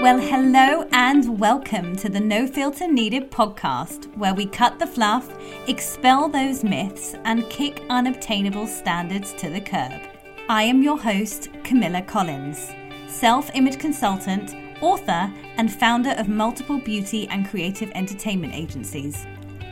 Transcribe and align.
Well, 0.00 0.18
hello 0.18 0.88
and 0.92 1.38
welcome 1.38 1.94
to 1.96 2.08
the 2.08 2.20
No 2.20 2.46
Filter 2.46 2.90
Needed 2.90 3.30
podcast, 3.30 4.06
where 4.16 4.32
we 4.32 4.46
cut 4.46 4.78
the 4.78 4.86
fluff, 4.86 5.28
expel 5.68 6.26
those 6.26 6.64
myths, 6.64 7.16
and 7.26 7.46
kick 7.50 7.82
unobtainable 7.90 8.66
standards 8.66 9.34
to 9.34 9.50
the 9.50 9.60
curb. 9.60 10.00
I 10.48 10.62
am 10.62 10.82
your 10.82 10.98
host, 10.98 11.50
Camilla 11.64 12.00
Collins, 12.00 12.70
self 13.08 13.50
image 13.54 13.78
consultant, 13.78 14.54
author, 14.80 15.30
and 15.58 15.70
founder 15.70 16.12
of 16.12 16.28
multiple 16.30 16.78
beauty 16.78 17.28
and 17.28 17.46
creative 17.46 17.90
entertainment 17.94 18.54
agencies. 18.54 19.26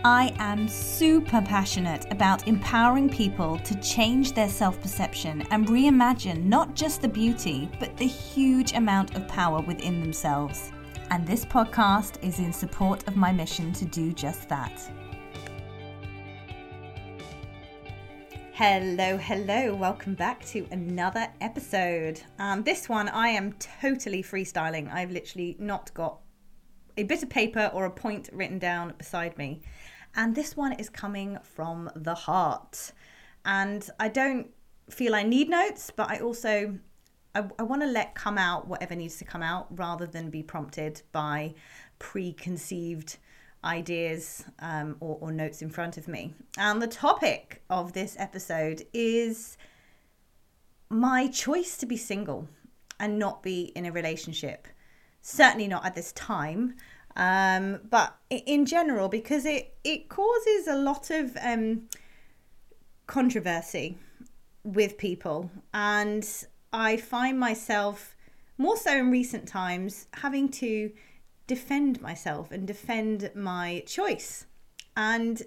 I 0.04 0.32
am 0.38 0.68
super 0.68 1.42
passionate 1.42 2.06
about 2.12 2.46
empowering 2.46 3.08
people 3.08 3.58
to 3.58 3.74
change 3.80 4.32
their 4.32 4.48
self 4.48 4.80
perception 4.80 5.42
and 5.50 5.66
reimagine 5.66 6.44
not 6.44 6.76
just 6.76 7.02
the 7.02 7.08
beauty, 7.08 7.68
but 7.80 7.96
the 7.96 8.06
huge 8.06 8.74
amount 8.74 9.16
of 9.16 9.26
power 9.26 9.60
within 9.60 10.00
themselves. 10.00 10.70
And 11.10 11.26
this 11.26 11.44
podcast 11.44 12.22
is 12.22 12.38
in 12.38 12.52
support 12.52 13.08
of 13.08 13.16
my 13.16 13.32
mission 13.32 13.72
to 13.72 13.84
do 13.86 14.12
just 14.12 14.48
that. 14.48 14.80
Hello, 18.52 19.16
hello, 19.16 19.74
welcome 19.74 20.14
back 20.14 20.44
to 20.46 20.64
another 20.70 21.26
episode. 21.40 22.20
Um, 22.38 22.62
this 22.62 22.88
one 22.88 23.08
I 23.08 23.30
am 23.30 23.52
totally 23.54 24.22
freestyling. 24.22 24.92
I've 24.92 25.10
literally 25.10 25.56
not 25.58 25.92
got 25.92 26.20
a 26.98 27.04
bit 27.04 27.22
of 27.22 27.30
paper 27.30 27.70
or 27.72 27.86
a 27.86 27.90
point 27.90 28.28
written 28.32 28.58
down 28.58 28.92
beside 28.98 29.38
me. 29.38 29.62
And 30.16 30.34
this 30.34 30.56
one 30.56 30.72
is 30.72 30.90
coming 30.90 31.38
from 31.42 31.90
the 31.94 32.14
heart. 32.14 32.92
And 33.44 33.88
I 34.00 34.08
don't 34.08 34.48
feel 34.90 35.14
I 35.14 35.22
need 35.22 35.48
notes, 35.48 35.92
but 35.94 36.10
I 36.10 36.18
also 36.18 36.78
I, 37.34 37.44
I 37.58 37.62
want 37.62 37.82
to 37.82 37.88
let 37.88 38.14
come 38.14 38.36
out 38.36 38.66
whatever 38.66 38.94
needs 38.96 39.16
to 39.18 39.24
come 39.24 39.42
out 39.42 39.66
rather 39.78 40.06
than 40.06 40.28
be 40.30 40.42
prompted 40.42 41.02
by 41.12 41.54
preconceived 41.98 43.18
ideas 43.64 44.44
um, 44.60 44.96
or, 45.00 45.18
or 45.20 45.32
notes 45.32 45.62
in 45.62 45.70
front 45.70 45.98
of 45.98 46.08
me. 46.08 46.34
And 46.56 46.80
the 46.82 46.86
topic 46.86 47.62
of 47.70 47.92
this 47.92 48.16
episode 48.18 48.86
is 48.92 49.56
my 50.90 51.28
choice 51.28 51.76
to 51.78 51.86
be 51.86 51.96
single 51.96 52.48
and 52.98 53.18
not 53.18 53.42
be 53.42 53.72
in 53.76 53.86
a 53.86 53.92
relationship. 53.92 54.66
Certainly 55.30 55.68
not 55.68 55.84
at 55.84 55.94
this 55.94 56.12
time, 56.12 56.74
um, 57.14 57.80
but 57.90 58.16
in 58.30 58.64
general, 58.64 59.10
because 59.10 59.44
it, 59.44 59.76
it 59.84 60.08
causes 60.08 60.66
a 60.66 60.74
lot 60.74 61.10
of 61.10 61.36
um, 61.42 61.82
controversy 63.06 63.98
with 64.64 64.96
people. 64.96 65.50
And 65.74 66.26
I 66.72 66.96
find 66.96 67.38
myself, 67.38 68.16
more 68.56 68.78
so 68.78 68.96
in 68.96 69.10
recent 69.10 69.46
times, 69.46 70.06
having 70.14 70.48
to 70.62 70.92
defend 71.46 72.00
myself 72.00 72.50
and 72.50 72.66
defend 72.66 73.30
my 73.34 73.82
choice. 73.86 74.46
And 74.96 75.42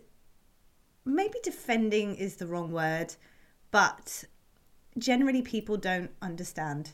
maybe 1.06 1.40
defending 1.42 2.14
is 2.14 2.36
the 2.36 2.46
wrong 2.46 2.72
word, 2.72 3.16
but 3.72 4.26
generally 5.00 5.42
people 5.42 5.76
don't 5.76 6.12
understand. 6.22 6.92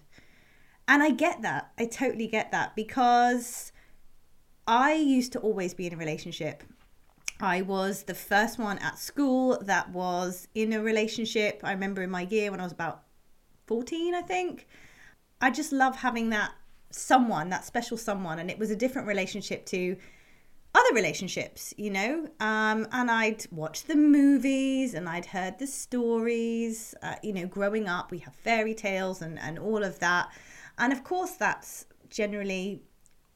And 0.88 1.04
I 1.04 1.12
get 1.12 1.42
that. 1.42 1.72
I 1.78 1.86
totally 1.86 2.28
get 2.28 2.52
that 2.52 2.76
because 2.76 3.72
I 4.66 4.94
used 4.94 5.34
to 5.34 5.40
always 5.40 5.74
be 5.74 5.88
in 5.88 5.94
a 5.94 5.98
relationship. 5.98 6.64
I 7.40 7.62
was 7.62 8.04
the 8.04 8.16
first 8.16 8.58
one 8.58 8.80
at 8.80 8.98
school 8.98 9.60
that 9.64 9.92
was 9.92 10.48
in 10.56 10.74
a 10.74 10.82
relationship. 10.82 11.62
I 11.64 11.72
remember 11.72 12.02
in 12.02 12.10
my 12.10 12.22
year 12.22 12.52
when 12.52 12.60
I 12.60 12.64
was 12.64 12.72
about 12.72 13.04
14, 13.68 14.16
I 14.16 14.22
think. 14.22 14.68
I 15.40 15.52
just 15.52 15.72
love 15.72 15.98
having 15.98 16.30
that 16.32 16.54
someone, 16.90 17.50
that 17.50 17.66
special 17.66 17.98
someone. 17.98 18.40
And 18.40 18.50
it 18.50 18.58
was 18.58 18.72
a 18.72 18.76
different 18.76 19.08
relationship 19.08 19.66
to 19.68 19.98
other 20.74 20.96
relationships, 20.96 21.74
you 21.78 21.92
know. 21.92 22.28
Um, 22.40 22.88
and 22.92 23.12
I'd 23.12 23.46
watched 23.52 23.88
the 23.88 23.96
movies 23.96 24.94
and 24.94 25.08
I'd 25.08 25.28
heard 25.28 25.60
the 25.60 25.68
stories. 25.68 26.96
Uh, 27.02 27.16
you 27.22 27.34
know, 27.34 27.46
growing 27.46 27.88
up, 27.88 28.10
we 28.10 28.20
have 28.20 28.34
fairy 28.34 28.74
tales 28.74 29.22
and, 29.22 29.38
and 29.40 29.60
all 29.60 29.84
of 29.84 30.00
that. 30.00 30.30
And 30.78 30.94
of 30.94 31.04
course, 31.04 31.32
that's 31.32 31.86
generally 32.10 32.84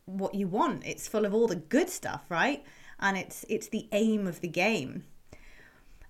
what 0.06 0.36
you 0.36 0.48
want. 0.48 0.86
It's 0.86 1.08
full 1.08 1.26
of 1.26 1.34
all 1.34 1.48
the 1.48 1.56
good 1.56 1.90
stuff, 1.90 2.24
right? 2.30 2.64
And 3.00 3.18
it's 3.18 3.46
it's 3.50 3.68
the 3.68 3.88
aim 3.92 4.28
of 4.28 4.42
the 4.42 4.48
game. 4.48 5.04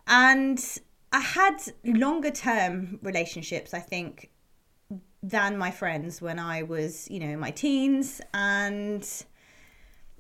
And 0.08 0.64
I 1.12 1.20
had 1.20 1.58
longer 1.86 2.32
term 2.32 3.00
relationships, 3.02 3.74
I 3.74 3.80
think, 3.80 4.32
than 5.24 5.58
my 5.58 5.72
friends 5.72 6.22
when 6.22 6.40
I 6.40 6.64
was, 6.64 7.10
you 7.10 7.20
know, 7.20 7.28
in 7.28 7.40
my 7.40 7.52
teens 7.52 8.22
and 8.34 9.08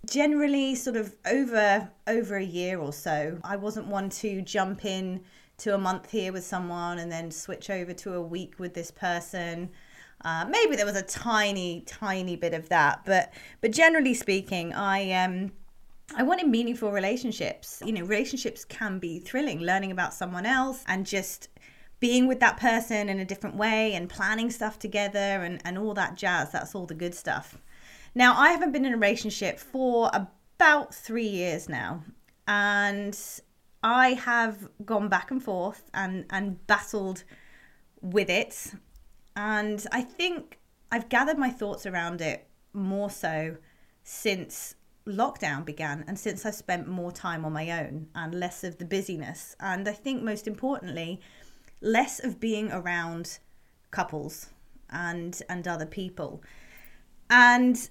generally 0.05 0.75
sort 0.75 0.95
of 0.95 1.16
over 1.25 1.89
over 2.07 2.35
a 2.35 2.44
year 2.44 2.79
or 2.79 2.94
so. 2.94 3.39
I 3.44 3.55
wasn't 3.55 3.88
one 3.88 4.09
to 4.09 4.41
jump 4.41 4.85
in 4.85 5.21
to 5.57 5.75
a 5.75 5.77
month 5.77 6.09
here 6.09 6.33
with 6.33 6.44
someone 6.44 7.00
and 7.00 7.11
then 7.11 7.29
switch 7.31 7.69
over 7.69 7.94
to 7.94 8.13
a 8.16 8.21
week 8.21 8.55
with 8.57 8.73
this 8.73 8.91
person. 8.91 9.69
Uh, 10.23 10.45
maybe 10.49 10.75
there 10.75 10.85
was 10.85 10.95
a 10.95 11.01
tiny, 11.01 11.81
tiny 11.87 12.35
bit 12.35 12.53
of 12.53 12.69
that, 12.69 13.01
but 13.05 13.33
but 13.61 13.71
generally 13.71 14.13
speaking, 14.13 14.73
I 14.73 15.11
um 15.11 15.51
I 16.15 16.23
wanted 16.23 16.47
meaningful 16.47 16.91
relationships. 16.91 17.81
You 17.85 17.93
know, 17.93 18.03
relationships 18.03 18.65
can 18.65 18.99
be 18.99 19.19
thrilling. 19.19 19.59
Learning 19.59 19.91
about 19.91 20.13
someone 20.13 20.45
else 20.45 20.83
and 20.87 21.05
just 21.05 21.49
being 21.99 22.27
with 22.27 22.39
that 22.39 22.57
person 22.57 23.09
in 23.09 23.19
a 23.19 23.25
different 23.25 23.55
way 23.55 23.93
and 23.93 24.09
planning 24.09 24.49
stuff 24.49 24.79
together 24.79 25.19
and, 25.19 25.61
and 25.63 25.77
all 25.77 25.93
that 25.93 26.15
jazz. 26.15 26.51
That's 26.51 26.75
all 26.75 26.85
the 26.85 26.95
good 26.95 27.13
stuff. 27.13 27.57
Now, 28.15 28.38
I 28.38 28.49
haven't 28.49 28.71
been 28.71 28.85
in 28.85 28.93
a 28.93 28.97
relationship 28.97 29.59
for 29.59 30.09
about 30.13 30.93
three 30.93 31.27
years 31.27 31.69
now. 31.69 32.03
And 32.47 33.17
I 33.83 34.13
have 34.13 34.67
gone 34.83 35.09
back 35.09 35.31
and 35.31 35.41
forth 35.41 35.89
and, 35.93 36.25
and 36.31 36.65
battled 36.67 37.23
with 38.01 38.29
it 38.29 38.73
and 39.36 39.86
I 39.92 40.02
think 40.02 40.59
I've 40.92 41.09
gathered 41.09 41.38
my 41.38 41.50
thoughts 41.50 41.86
around 41.86 42.22
it 42.22 42.47
more 42.74 43.09
so 43.09 43.58
since 44.03 44.75
lockdown 45.08 45.66
began 45.66 46.03
and 46.08 46.18
since 46.18 46.46
I've 46.46 46.56
spent 46.56 46.88
more 46.88 47.12
time 47.12 47.46
on 47.46 47.53
my 47.53 47.72
own 47.72 48.08
and 48.14 48.36
less 48.36 48.64
of 48.64 48.78
the 48.78 48.86
busyness. 48.86 49.56
And 49.59 49.88
I 49.88 49.94
think 49.94 50.22
most 50.22 50.47
importantly, 50.47 51.22
less 51.81 52.24
of 52.24 52.40
being 52.40 52.72
around 52.72 53.40
couples 53.90 54.50
and 54.90 55.42
and 55.50 55.68
other 55.68 55.86
people. 55.86 56.44
And 57.30 57.90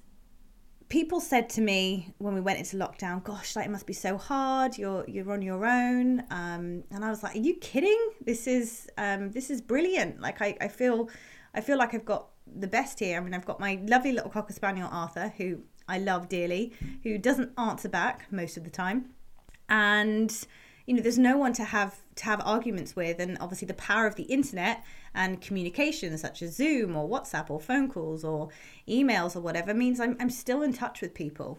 people 0.91 1.21
said 1.21 1.49
to 1.49 1.63
me 1.63 2.13
when 2.19 2.35
we 2.35 2.41
went 2.43 2.59
into 2.59 2.77
lockdown, 2.77 3.25
"Gosh, 3.25 3.57
like 3.57 3.65
it 3.65 3.71
must 3.71 3.87
be 3.87 3.95
so 3.95 4.19
hard. 4.19 4.77
You're 4.77 5.09
you're 5.09 5.33
on 5.33 5.41
your 5.41 5.65
own." 5.65 6.21
Um, 6.31 6.85
and 6.91 7.03
I 7.03 7.09
was 7.09 7.23
like, 7.23 7.37
"Are 7.37 7.39
you 7.39 7.55
kidding? 7.55 7.99
This 8.21 8.47
is 8.47 8.89
um, 8.99 9.31
this 9.31 9.49
is 9.49 9.63
brilliant. 9.63 10.21
Like 10.21 10.43
I, 10.43 10.57
I 10.61 10.69
feel 10.69 11.09
I 11.55 11.63
feel 11.63 11.79
like 11.79 11.95
I've 11.95 12.05
got 12.05 12.29
the 12.47 12.67
best 12.67 12.99
here. 12.99 13.17
I 13.17 13.21
mean, 13.21 13.33
I've 13.33 13.47
got 13.47 13.59
my 13.59 13.81
lovely 13.87 14.13
little 14.13 14.31
cocker 14.31 14.53
spaniel 14.53 14.89
Arthur, 14.93 15.33
who 15.39 15.61
I 15.89 15.99
love 15.99 16.29
dearly, 16.29 16.73
who 17.05 17.17
doesn't 17.17 17.53
answer 17.57 17.89
back 17.89 18.27
most 18.31 18.57
of 18.59 18.65
the 18.65 18.71
time, 18.71 19.11
and 19.69 20.47
you 20.87 20.95
know, 20.95 21.03
there's 21.03 21.19
no 21.19 21.37
one 21.37 21.53
to 21.55 21.65
have 21.65 22.01
to 22.17 22.25
have 22.25 22.41
arguments 22.45 22.97
with, 22.97 23.21
and 23.21 23.39
obviously 23.41 23.67
the 23.67 23.75
power 23.75 24.07
of 24.07 24.17
the 24.17 24.25
internet 24.25 24.85
and 25.15 25.41
communication, 25.41 26.17
such 26.19 26.43
as 26.43 26.57
Zoom 26.57 26.97
or 26.97 27.09
WhatsApp 27.09 27.51
or 27.51 27.61
phone 27.61 27.89
calls 27.89 28.25
or 28.25 28.49
emails 28.89 29.37
or 29.37 29.41
whatever, 29.41 29.75
means 29.75 30.01
I'm 30.01 30.17
I'm 30.21 30.31
still 30.31 30.63
in 30.63 30.73
touch 30.73 31.01
with 31.01 31.15
people. 31.15 31.59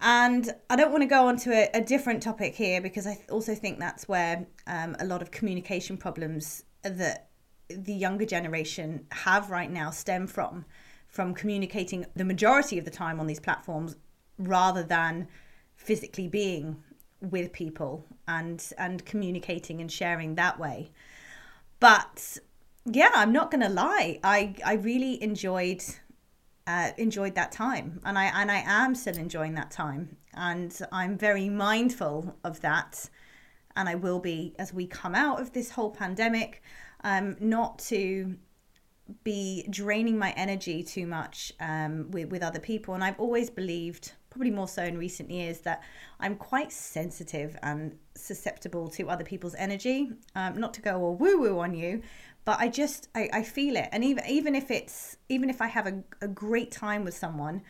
And 0.00 0.52
I 0.68 0.74
don't 0.74 0.90
want 0.90 1.02
to 1.02 1.08
go 1.08 1.28
on 1.28 1.36
to 1.38 1.52
a, 1.52 1.78
a 1.78 1.80
different 1.80 2.24
topic 2.24 2.56
here 2.56 2.80
because 2.80 3.06
I 3.06 3.18
also 3.30 3.54
think 3.54 3.78
that's 3.78 4.08
where 4.08 4.46
um, 4.66 4.96
a 4.98 5.04
lot 5.04 5.22
of 5.22 5.30
communication 5.30 5.96
problems 5.96 6.64
that 6.82 7.28
the 7.68 7.92
younger 7.92 8.26
generation 8.26 9.06
have 9.12 9.50
right 9.50 9.70
now 9.70 9.90
stem 9.90 10.26
from 10.26 10.64
from 11.06 11.34
communicating 11.34 12.06
the 12.16 12.24
majority 12.24 12.78
of 12.78 12.86
the 12.86 12.90
time 12.90 13.20
on 13.20 13.26
these 13.26 13.38
platforms 13.38 13.96
rather 14.38 14.82
than 14.82 15.28
physically 15.76 16.26
being 16.26 16.82
with 17.30 17.52
people 17.52 18.04
and 18.26 18.72
and 18.78 19.04
communicating 19.04 19.80
and 19.80 19.90
sharing 19.90 20.34
that 20.34 20.58
way. 20.58 20.90
But 21.80 22.38
yeah 22.84 23.10
i'm 23.14 23.32
not 23.32 23.50
gonna 23.50 23.68
lie. 23.68 24.18
I 24.24 24.54
i 24.64 24.74
really 24.74 25.22
enjoyed 25.22 25.82
uh, 26.66 26.90
enjoyed 26.96 27.34
that 27.34 27.50
time 27.50 28.00
and 28.04 28.16
i 28.16 28.26
and 28.26 28.48
i 28.50 28.62
am 28.64 28.94
still 28.94 29.16
enjoying 29.16 29.54
that 29.54 29.70
time. 29.70 30.16
And 30.34 30.76
i'm 30.90 31.16
very 31.18 31.48
mindful 31.48 32.36
of 32.44 32.60
that. 32.60 33.08
And 33.76 33.88
i 33.88 33.94
will 33.94 34.20
be 34.20 34.54
as 34.58 34.72
we 34.72 34.86
come 34.86 35.14
out 35.14 35.40
of 35.40 35.52
this 35.52 35.70
whole 35.70 35.90
pandemic 35.90 36.62
um, 37.04 37.36
not 37.40 37.78
to 37.80 38.36
be 39.24 39.66
draining 39.70 40.18
my 40.18 40.32
energy 40.36 40.82
too 40.82 41.06
much 41.06 41.52
um, 41.60 42.10
with, 42.10 42.30
with 42.30 42.42
other 42.42 42.60
people. 42.60 42.94
And 42.94 43.04
I've 43.04 43.18
always 43.18 43.50
believed, 43.50 44.12
probably 44.32 44.50
more 44.50 44.68
so 44.68 44.82
in 44.82 44.98
recent 44.98 45.30
years, 45.30 45.60
that 45.60 45.82
I'm 46.18 46.36
quite 46.36 46.72
sensitive 46.72 47.56
and 47.62 47.96
susceptible 48.14 48.88
to 48.88 49.08
other 49.08 49.24
people's 49.24 49.54
energy. 49.54 50.10
Um, 50.34 50.58
not 50.58 50.74
to 50.74 50.82
go 50.82 51.00
all 51.00 51.14
woo 51.14 51.38
woo 51.38 51.58
on 51.60 51.74
you, 51.74 52.02
but 52.44 52.58
I 52.58 52.68
just 52.68 53.08
I, 53.14 53.28
I 53.32 53.42
feel 53.42 53.76
it. 53.76 53.88
And 53.92 54.02
even 54.04 54.24
even 54.26 54.54
if 54.54 54.70
it's 54.70 55.16
even 55.28 55.50
if 55.50 55.60
I 55.60 55.68
have 55.68 55.86
a, 55.86 56.02
a 56.20 56.28
great 56.28 56.70
time 56.70 57.04
with 57.04 57.16
someone, 57.16 57.62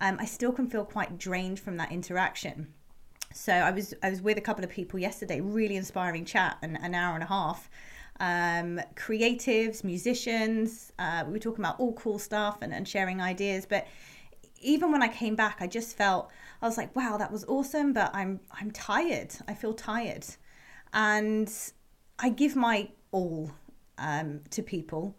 um, 0.00 0.16
I 0.20 0.26
still 0.26 0.52
can 0.52 0.68
feel 0.68 0.84
quite 0.84 1.18
drained 1.18 1.58
from 1.58 1.76
that 1.78 1.90
interaction. 1.90 2.72
So 3.32 3.52
I 3.52 3.70
was 3.70 3.94
I 4.02 4.10
was 4.10 4.20
with 4.20 4.38
a 4.38 4.42
couple 4.42 4.64
of 4.64 4.70
people 4.70 4.98
yesterday, 4.98 5.40
really 5.40 5.76
inspiring 5.76 6.24
chat, 6.24 6.58
an, 6.62 6.76
an 6.76 6.94
hour 6.94 7.14
and 7.14 7.22
a 7.22 7.28
half 7.28 7.70
um, 8.20 8.80
creatives, 8.94 9.82
musicians. 9.82 10.92
Uh, 10.98 11.24
we 11.26 11.32
were 11.32 11.38
talking 11.38 11.64
about 11.64 11.80
all 11.80 11.94
cool 11.94 12.18
stuff 12.18 12.58
and, 12.60 12.72
and 12.72 12.86
sharing 12.86 13.20
ideas. 13.20 13.66
But 13.68 13.86
even 14.60 14.92
when 14.92 15.02
I 15.02 15.08
came 15.08 15.34
back, 15.34 15.58
I 15.60 15.66
just 15.66 15.96
felt 15.96 16.30
I 16.62 16.66
was 16.66 16.76
like, 16.76 16.94
wow, 16.94 17.16
that 17.16 17.32
was 17.32 17.44
awesome, 17.46 17.92
but 17.92 18.10
I'm 18.14 18.40
I'm 18.52 18.70
tired. 18.70 19.34
I 19.48 19.54
feel 19.54 19.72
tired, 19.74 20.26
and 20.92 21.50
I 22.18 22.28
give 22.28 22.56
my 22.56 22.90
all 23.10 23.50
um, 23.98 24.40
to 24.50 24.62
people, 24.62 25.16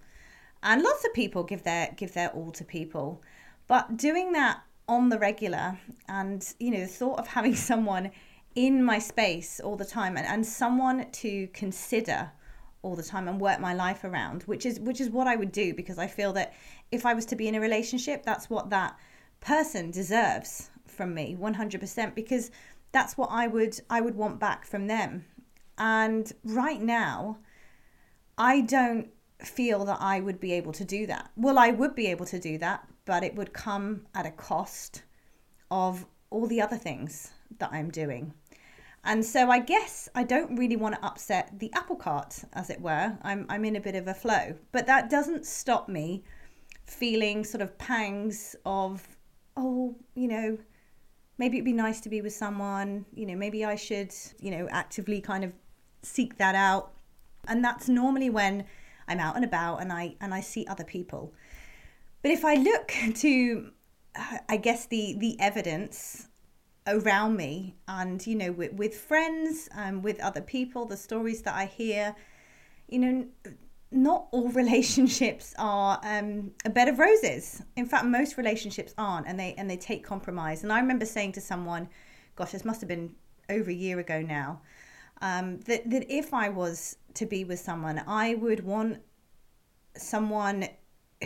and 0.63 0.81
lots 0.81 1.03
of 1.05 1.13
people 1.13 1.43
give 1.43 1.63
their 1.63 1.93
give 1.95 2.13
their 2.13 2.29
all 2.29 2.51
to 2.51 2.63
people, 2.63 3.21
but 3.67 3.97
doing 3.97 4.33
that 4.33 4.61
on 4.87 5.09
the 5.09 5.17
regular, 5.17 5.79
and 6.07 6.53
you 6.59 6.71
know, 6.71 6.81
the 6.81 6.87
thought 6.87 7.19
of 7.19 7.27
having 7.27 7.55
someone 7.69 8.11
in 8.55 8.83
my 8.83 8.99
space 8.99 9.59
all 9.59 9.77
the 9.77 9.85
time 9.85 10.17
and, 10.17 10.27
and 10.27 10.45
someone 10.45 11.09
to 11.11 11.47
consider 11.53 12.31
all 12.81 12.95
the 12.95 13.03
time 13.03 13.27
and 13.27 13.39
work 13.39 13.59
my 13.59 13.73
life 13.73 14.03
around 14.03 14.43
which 14.43 14.65
is 14.65 14.79
which 14.79 14.99
is 14.99 15.09
what 15.09 15.27
I 15.27 15.35
would 15.35 15.51
do 15.51 15.73
because 15.73 15.97
I 15.97 16.07
feel 16.07 16.33
that 16.33 16.53
if 16.91 17.05
I 17.05 17.13
was 17.13 17.25
to 17.27 17.35
be 17.35 17.47
in 17.47 17.55
a 17.55 17.61
relationship 17.61 18.23
that's 18.23 18.49
what 18.49 18.69
that 18.71 18.97
person 19.41 19.91
deserves 19.91 20.69
from 20.87 21.13
me 21.13 21.35
100% 21.39 22.15
because 22.15 22.51
that's 22.91 23.17
what 23.17 23.29
I 23.31 23.47
would 23.47 23.79
I 23.89 24.01
would 24.01 24.15
want 24.15 24.39
back 24.39 24.65
from 24.65 24.87
them 24.87 25.25
and 25.77 26.31
right 26.43 26.81
now 26.81 27.37
I 28.37 28.61
don't 28.61 29.09
feel 29.39 29.85
that 29.85 29.97
I 29.99 30.19
would 30.19 30.39
be 30.39 30.53
able 30.53 30.71
to 30.73 30.85
do 30.85 31.07
that 31.07 31.31
well 31.35 31.57
I 31.57 31.71
would 31.71 31.95
be 31.95 32.07
able 32.07 32.25
to 32.27 32.39
do 32.39 32.57
that 32.59 32.87
but 33.05 33.23
it 33.23 33.35
would 33.35 33.53
come 33.53 34.05
at 34.13 34.25
a 34.25 34.31
cost 34.31 35.03
of 35.69 36.05
all 36.29 36.47
the 36.47 36.61
other 36.61 36.77
things 36.77 37.31
that 37.59 37.71
I'm 37.71 37.89
doing 37.89 38.33
and 39.03 39.25
so 39.25 39.49
I 39.49 39.59
guess 39.59 40.07
I 40.13 40.23
don't 40.23 40.55
really 40.55 40.75
want 40.75 40.95
to 40.95 41.05
upset 41.05 41.57
the 41.57 41.71
apple 41.73 41.95
cart, 41.95 42.43
as 42.53 42.69
it 42.69 42.79
were. 42.79 43.17
I'm, 43.23 43.47
I'm 43.49 43.65
in 43.65 43.75
a 43.75 43.81
bit 43.81 43.95
of 43.95 44.07
a 44.07 44.13
flow. 44.13 44.53
But 44.71 44.85
that 44.87 45.09
doesn't 45.09 45.45
stop 45.45 45.89
me 45.89 46.23
feeling 46.85 47.43
sort 47.43 47.61
of 47.61 47.77
pangs 47.79 48.55
of, 48.63 49.17
oh, 49.61 49.95
you 50.15 50.27
know, 50.27 50.57
maybe 51.37 51.57
it'd 51.57 51.65
be 51.65 51.73
nice 51.73 52.01
to 52.01 52.09
be 52.09 52.21
with 52.21 52.33
someone. 52.33 53.05
You 53.13 53.25
know, 53.27 53.35
maybe 53.35 53.63
I 53.63 53.75
should, 53.75 54.13
you 54.39 54.51
know, 54.51 54.67
actively 54.71 55.21
kind 55.21 55.43
of 55.43 55.53
seek 56.01 56.37
that 56.37 56.55
out. 56.55 56.91
And 57.47 57.63
that's 57.63 57.87
normally 57.87 58.29
when 58.29 58.65
I'm 59.07 59.19
out 59.19 59.35
and 59.35 59.45
about 59.45 59.81
and 59.81 59.91
I 59.91 60.15
and 60.19 60.33
I 60.33 60.41
see 60.41 60.65
other 60.67 60.83
people. 60.83 61.33
But 62.21 62.31
if 62.31 62.43
I 62.43 62.55
look 62.55 62.93
to 63.15 63.71
I 64.49 64.57
guess 64.57 64.87
the 64.87 65.15
the 65.17 65.39
evidence 65.39 66.27
around 66.87 67.35
me 67.35 67.75
and 67.87 68.25
you 68.25 68.35
know 68.35 68.51
with, 68.51 68.73
with 68.73 68.95
friends 68.95 69.69
and 69.75 69.97
um, 69.97 70.01
with 70.01 70.19
other 70.19 70.41
people 70.41 70.83
the 70.83 70.97
stories 70.97 71.43
that 71.43 71.53
i 71.53 71.65
hear 71.65 72.15
you 72.87 72.97
know 72.97 73.25
not 73.91 74.27
all 74.31 74.49
relationships 74.63 75.53
are 75.57 75.99
um, 76.03 76.51
a 76.65 76.69
bed 76.69 76.87
of 76.87 76.99
roses. 76.99 77.61
In 77.75 77.85
fact 77.85 78.05
most 78.05 78.37
relationships 78.37 78.93
aren't 78.97 79.27
and 79.27 79.39
they 79.39 79.53
and 79.57 79.69
they 79.69 79.77
take 79.77 80.03
compromise. 80.03 80.63
And 80.63 80.71
i 80.71 80.79
remember 80.79 81.05
saying 81.05 81.33
to 81.33 81.41
someone 81.41 81.89
gosh 82.35 82.51
this 82.51 82.65
must 82.65 82.81
have 82.81 82.87
been 82.87 83.13
over 83.49 83.69
a 83.69 83.73
year 83.73 83.99
ago 83.99 84.21
now 84.21 84.61
um, 85.21 85.59
that, 85.61 85.89
that 85.89 86.05
if 86.09 86.33
i 86.33 86.47
was 86.47 86.97
to 87.13 87.25
be 87.25 87.43
with 87.43 87.59
someone 87.59 88.01
i 88.07 88.35
would 88.35 88.63
want 88.63 88.99
someone 89.97 90.67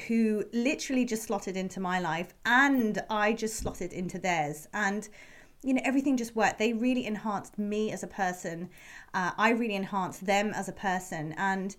who 0.07 0.43
literally 0.51 1.05
just 1.05 1.23
slotted 1.23 1.55
into 1.55 1.79
my 1.79 1.99
life 1.99 2.33
and 2.45 3.01
i 3.09 3.31
just 3.33 3.55
slotted 3.57 3.93
into 3.93 4.19
theirs. 4.19 4.67
And 4.73 5.07
you 5.63 5.73
know 5.73 5.81
everything 5.83 6.15
just 6.15 6.35
worked. 6.35 6.59
They 6.59 6.73
really 6.73 7.05
enhanced 7.05 7.57
me 7.57 7.91
as 7.91 8.03
a 8.03 8.07
person. 8.07 8.69
Uh, 9.13 9.31
i 9.37 9.49
really 9.49 9.75
enhanced 9.75 10.25
them 10.25 10.51
as 10.53 10.67
a 10.67 10.73
person. 10.73 11.33
And 11.37 11.75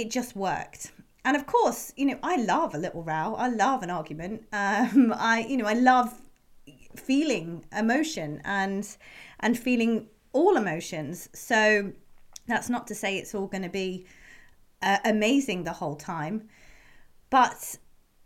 it 0.00 0.10
just 0.10 0.36
worked. 0.36 0.92
And 1.24 1.36
of 1.36 1.46
course 1.46 1.92
you 1.96 2.06
know 2.06 2.18
i 2.22 2.36
love 2.36 2.74
a 2.74 2.78
little 2.78 3.02
row. 3.02 3.34
I 3.36 3.48
love 3.48 3.82
an 3.82 3.90
argument. 3.90 4.44
Um, 4.52 5.14
i 5.16 5.44
you 5.48 5.56
know 5.56 5.66
i 5.66 5.74
love 5.74 6.20
feeling 6.96 7.64
emotion 7.76 8.40
and 8.44 8.96
and 9.40 9.58
feeling 9.58 10.06
all 10.32 10.56
emotions. 10.56 11.28
So 11.34 11.92
that's 12.46 12.68
not 12.68 12.86
to 12.88 12.94
say 12.94 13.18
it's 13.18 13.34
all 13.34 13.46
going 13.46 13.62
to 13.62 13.68
be 13.68 14.06
uh, 14.82 14.98
amazing 15.04 15.64
the 15.64 15.72
whole 15.72 15.96
time 15.96 16.48
but 17.30 17.76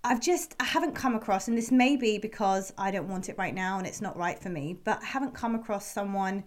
I've 0.02 0.20
just 0.20 0.54
I 0.58 0.64
haven't 0.64 0.94
come 0.94 1.14
across, 1.14 1.48
and 1.48 1.56
this 1.56 1.70
may 1.70 1.96
be 1.96 2.18
because 2.18 2.72
I 2.76 2.90
don't 2.90 3.08
want 3.08 3.28
it 3.28 3.38
right 3.38 3.54
now 3.54 3.78
and 3.78 3.86
it's 3.86 4.00
not 4.00 4.16
right 4.16 4.38
for 4.38 4.48
me, 4.48 4.78
but 4.84 5.00
I 5.02 5.06
haven't 5.06 5.34
come 5.34 5.54
across 5.54 5.86
someone 5.86 6.44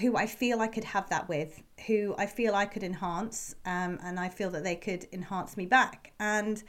who 0.00 0.16
I 0.16 0.26
feel 0.26 0.60
I 0.60 0.68
could 0.68 0.84
have 0.84 1.08
that 1.10 1.28
with, 1.28 1.62
who 1.86 2.14
I 2.18 2.26
feel 2.26 2.54
I 2.54 2.66
could 2.66 2.82
enhance, 2.82 3.54
um, 3.64 3.98
and 4.02 4.18
I 4.18 4.28
feel 4.28 4.50
that 4.50 4.64
they 4.64 4.76
could 4.76 5.06
enhance 5.12 5.56
me 5.56 5.66
back. 5.66 6.12
And 6.18 6.62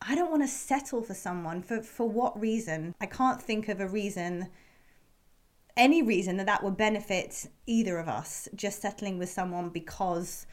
I 0.00 0.14
don't 0.14 0.30
want 0.30 0.42
to 0.42 0.48
settle 0.48 1.02
for 1.02 1.14
someone 1.14 1.62
for 1.62 1.82
for 1.82 2.08
what 2.08 2.40
reason? 2.40 2.94
I 3.00 3.06
can't 3.06 3.40
think 3.40 3.68
of 3.68 3.80
a 3.80 3.88
reason 3.88 4.48
any 5.76 6.02
reason 6.02 6.36
that 6.36 6.46
that 6.46 6.62
would 6.64 6.76
benefit 6.76 7.46
either 7.66 7.98
of 7.98 8.08
us 8.08 8.48
just 8.54 8.82
settling 8.82 9.18
with 9.18 9.30
someone 9.30 9.70
because 9.70 10.46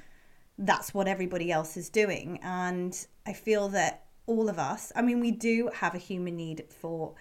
that's 0.60 0.94
what 0.94 1.08
everybody 1.08 1.52
else 1.52 1.76
is 1.76 1.90
doing 1.90 2.40
and 2.44 3.08
i 3.26 3.34
feel 3.34 3.68
that 3.68 4.08
all 4.28 4.50
of 4.50 4.60
us. 4.60 4.92
I 4.96 5.02
mean, 5.02 5.20
we 5.20 5.32
do 5.32 5.72
have 5.74 5.96
a 5.96 6.00
human 6.00 6.36
need 6.36 6.66
for 6.70 7.16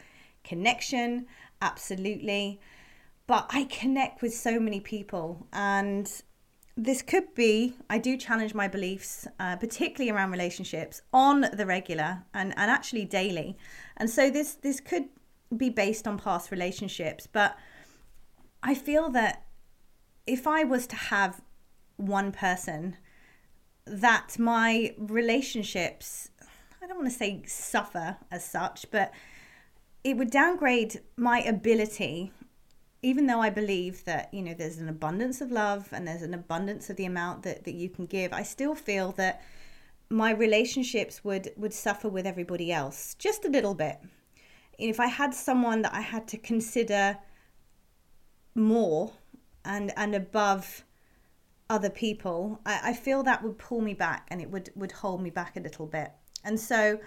connection, 0.45 1.27
absolutely. 1.63 2.61
But 3.27 3.47
I 3.51 3.65
connect 3.65 4.23
with 4.23 4.35
so 4.35 4.61
many 4.61 4.81
people, 4.81 5.47
and 5.53 6.11
this 6.77 7.03
could 7.03 7.35
be, 7.35 7.75
I 7.91 7.99
do 7.99 8.17
challenge 8.17 8.55
my 8.55 8.69
beliefs, 8.69 9.27
uh, 9.41 9.57
particularly 9.57 10.11
around 10.11 10.31
relationships, 10.31 11.03
on 11.13 11.47
the 11.53 11.67
regular 11.67 12.23
and, 12.35 12.53
and 12.57 12.71
actually 12.71 13.05
daily. 13.05 13.57
And 13.97 14.09
so 14.11 14.31
this 14.31 14.55
this 14.55 14.81
could 14.81 15.07
be 15.57 15.71
based 15.71 16.07
on 16.07 16.19
past 16.19 16.51
relationships, 16.51 17.27
but 17.27 17.57
I 18.63 18.75
feel 18.75 19.11
that 19.11 19.45
if 20.27 20.47
I 20.47 20.65
was 20.65 20.87
to 20.89 20.97
have 20.97 21.41
one 21.97 22.31
person, 22.33 22.97
that 23.87 24.39
my 24.39 24.95
relationships 24.99 26.31
I 26.83 26.87
don't 26.87 26.99
want 26.99 27.11
to 27.11 27.19
say 27.19 27.43
suffer 27.47 28.17
as 28.31 28.45
such, 28.45 28.87
but 28.91 29.13
it 30.05 30.17
would 30.17 30.31
downgrade 30.31 31.01
my 31.17 31.41
ability 31.41 32.33
even 33.07 33.29
though 33.29 33.41
I 33.41 33.51
believe 33.51 34.05
that, 34.07 34.35
you 34.35 34.43
know, 34.43 34.53
there's 34.53 34.79
an 34.79 34.89
abundance 34.89 35.41
of 35.41 35.53
love 35.53 35.89
and 35.93 36.09
there's 36.09 36.23
an 36.23 36.35
abundance 36.35 36.91
of 36.91 36.97
the 36.97 37.05
amount 37.05 37.45
that, 37.45 37.63
that 37.63 37.75
you 37.75 37.89
can 37.89 38.05
give, 38.05 38.33
I 38.33 38.43
still 38.43 38.75
feel 38.75 39.13
that 39.13 39.43
my 40.11 40.33
relationships 40.33 41.23
would, 41.23 41.53
would 41.57 41.73
suffer 41.73 42.09
with 42.09 42.27
everybody 42.27 42.73
else 42.73 43.15
just 43.15 43.45
a 43.45 43.49
little 43.49 43.75
bit. 43.75 44.01
If 44.77 44.99
I 44.99 45.07
had 45.07 45.35
someone 45.35 45.83
that 45.83 45.95
I 45.95 46.01
had 46.01 46.27
to 46.29 46.37
consider 46.37 47.17
more 48.57 49.13
and 49.65 49.93
and 49.97 50.13
above 50.17 50.85
other 51.71 51.91
people, 51.91 52.59
I, 52.67 52.91
I 52.91 52.93
feel 52.93 53.23
that 53.23 53.45
would 53.45 53.57
pull 53.57 53.83
me 53.83 53.95
back 53.95 54.27
and 54.33 54.41
it 54.41 54.51
would, 54.51 54.71
would 54.75 54.91
hold 54.91 55.23
me 55.23 55.31
back 55.31 55.57
a 55.57 55.61
little 55.61 55.87
bit. 55.87 56.11
And 56.43 56.59
so 56.59 56.99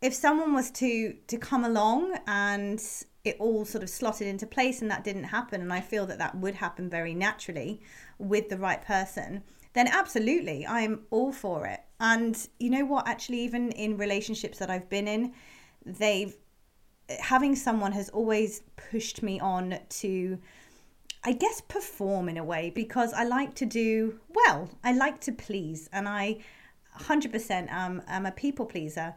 if 0.00 0.14
someone 0.14 0.54
was 0.54 0.70
to 0.72 1.14
to 1.26 1.36
come 1.36 1.64
along 1.64 2.16
and 2.28 2.80
it 3.26 3.36
all 3.38 3.64
sort 3.64 3.82
of 3.82 3.90
slotted 3.90 4.26
into 4.26 4.46
place 4.46 4.82
and 4.82 4.90
that 4.90 5.04
didn't 5.04 5.24
happen 5.24 5.60
and 5.60 5.72
I 5.72 5.80
feel 5.80 6.06
that 6.06 6.18
that 6.18 6.36
would 6.36 6.54
happen 6.54 6.88
very 6.88 7.14
naturally 7.14 7.80
with 8.18 8.48
the 8.48 8.58
right 8.58 8.82
person, 8.82 9.42
then 9.72 9.88
absolutely 9.88 10.66
I'm 10.66 11.02
all 11.10 11.32
for 11.32 11.66
it. 11.66 11.80
And 12.00 12.36
you 12.58 12.70
know 12.70 12.84
what 12.84 13.08
actually 13.08 13.40
even 13.40 13.72
in 13.72 13.96
relationships 13.96 14.58
that 14.58 14.70
I've 14.70 14.88
been 14.88 15.08
in, 15.08 15.32
they've 15.84 16.36
having 17.20 17.54
someone 17.54 17.92
has 17.92 18.08
always 18.08 18.62
pushed 18.90 19.22
me 19.22 19.38
on 19.38 19.78
to 19.88 20.38
I 21.24 21.32
guess 21.32 21.60
perform 21.60 22.28
in 22.28 22.36
a 22.36 22.44
way 22.44 22.70
because 22.74 23.12
I 23.12 23.24
like 23.24 23.54
to 23.56 23.66
do 23.66 24.20
well. 24.28 24.70
I 24.84 24.92
like 24.92 25.20
to 25.22 25.32
please 25.32 25.88
and 25.92 26.08
I 26.08 26.38
100% 27.00 27.72
um, 27.72 28.02
I'm 28.08 28.26
a 28.26 28.32
people 28.32 28.66
pleaser. 28.66 29.14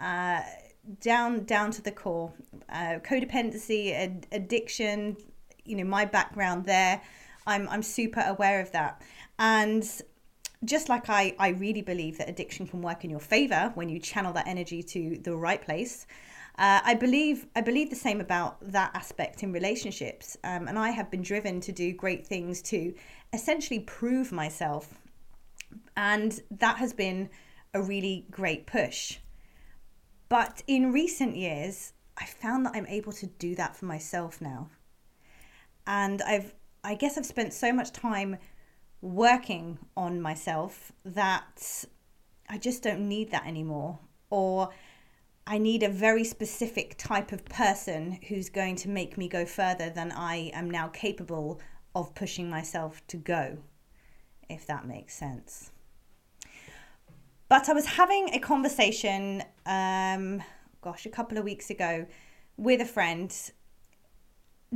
Uh, 0.00 0.40
down 1.00 1.44
down 1.44 1.70
to 1.70 1.82
the 1.82 1.92
core 1.92 2.32
uh, 2.68 2.98
codependency 3.04 3.92
ad- 3.92 4.26
addiction 4.32 5.16
you 5.64 5.76
know 5.76 5.84
my 5.84 6.04
background 6.04 6.64
there 6.64 7.00
i'm 7.46 7.68
i'm 7.68 7.82
super 7.82 8.24
aware 8.26 8.60
of 8.60 8.72
that 8.72 9.00
and 9.38 10.02
just 10.64 10.88
like 10.88 11.08
I, 11.08 11.34
I 11.38 11.48
really 11.48 11.82
believe 11.82 12.18
that 12.18 12.28
addiction 12.28 12.66
can 12.66 12.82
work 12.82 13.04
in 13.04 13.10
your 13.10 13.20
favor 13.20 13.72
when 13.74 13.88
you 13.88 13.98
channel 13.98 14.32
that 14.34 14.46
energy 14.46 14.82
to 14.82 15.18
the 15.22 15.36
right 15.36 15.60
place. 15.60 16.06
Uh, 16.58 16.80
I 16.84 16.94
believe 16.94 17.46
I 17.56 17.62
believe 17.62 17.90
the 17.90 17.96
same 17.96 18.20
about 18.20 18.58
that 18.72 18.92
aspect 18.94 19.42
in 19.42 19.52
relationships, 19.52 20.36
um, 20.44 20.68
and 20.68 20.78
I 20.78 20.90
have 20.90 21.10
been 21.10 21.22
driven 21.22 21.60
to 21.62 21.72
do 21.72 21.92
great 21.92 22.26
things 22.26 22.60
to 22.62 22.94
essentially 23.32 23.80
prove 23.80 24.32
myself, 24.32 25.00
and 25.96 26.38
that 26.50 26.76
has 26.76 26.92
been 26.92 27.30
a 27.72 27.82
really 27.82 28.26
great 28.30 28.66
push. 28.66 29.18
But 30.32 30.62
in 30.66 30.94
recent 30.94 31.36
years, 31.36 31.92
I 32.16 32.24
found 32.24 32.64
that 32.64 32.74
I'm 32.74 32.86
able 32.86 33.12
to 33.12 33.26
do 33.26 33.54
that 33.56 33.76
for 33.76 33.84
myself 33.84 34.40
now, 34.40 34.70
and 35.86 36.22
I've 36.22 36.54
I 36.82 36.94
guess 36.94 37.18
I've 37.18 37.26
spent 37.26 37.52
so 37.52 37.70
much 37.70 37.92
time 37.92 38.38
working 39.02 39.78
on 39.94 40.22
myself 40.22 40.90
that 41.04 41.84
I 42.48 42.56
just 42.56 42.82
don't 42.82 43.10
need 43.10 43.30
that 43.32 43.46
anymore, 43.46 43.98
or 44.30 44.70
I 45.46 45.58
need 45.58 45.82
a 45.82 45.90
very 45.90 46.24
specific 46.24 46.96
type 46.96 47.30
of 47.32 47.44
person 47.44 48.18
who's 48.28 48.48
going 48.48 48.76
to 48.76 48.88
make 48.88 49.18
me 49.18 49.28
go 49.28 49.44
further 49.44 49.90
than 49.90 50.12
I 50.12 50.50
am 50.54 50.70
now 50.70 50.88
capable 50.88 51.60
of 51.94 52.14
pushing 52.14 52.48
myself 52.48 53.06
to 53.08 53.18
go, 53.18 53.58
if 54.48 54.66
that 54.66 54.86
makes 54.86 55.12
sense. 55.12 55.72
But 57.50 57.68
I 57.68 57.74
was 57.74 57.84
having 57.84 58.30
a 58.32 58.38
conversation, 58.38 59.42
um, 59.66 60.42
gosh, 60.80 61.06
a 61.06 61.10
couple 61.10 61.38
of 61.38 61.44
weeks 61.44 61.70
ago 61.70 62.06
with 62.56 62.80
a 62.80 62.86
friend 62.86 63.34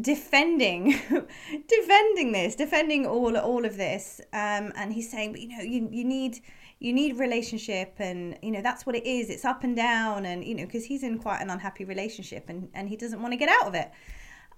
defending 0.00 0.90
defending 1.68 2.32
this 2.32 2.54
defending 2.54 3.06
all 3.06 3.36
all 3.36 3.64
of 3.64 3.76
this. 3.76 4.20
Um 4.32 4.72
and 4.76 4.92
he's 4.92 5.10
saying 5.10 5.32
but 5.32 5.40
you 5.40 5.48
know 5.48 5.62
you 5.62 5.88
you 5.90 6.04
need 6.04 6.40
you 6.78 6.92
need 6.92 7.18
relationship 7.18 7.94
and 7.98 8.38
you 8.42 8.50
know 8.50 8.60
that's 8.60 8.84
what 8.84 8.94
it 8.94 9.06
is. 9.06 9.30
It's 9.30 9.44
up 9.44 9.64
and 9.64 9.74
down 9.74 10.26
and 10.26 10.44
you 10.44 10.54
know 10.54 10.66
because 10.66 10.84
he's 10.84 11.02
in 11.02 11.18
quite 11.18 11.40
an 11.40 11.50
unhappy 11.50 11.84
relationship 11.84 12.44
and 12.48 12.68
and 12.74 12.88
he 12.88 12.96
doesn't 12.96 13.20
want 13.20 13.32
to 13.32 13.36
get 13.36 13.48
out 13.48 13.66
of 13.68 13.74
it 13.74 13.90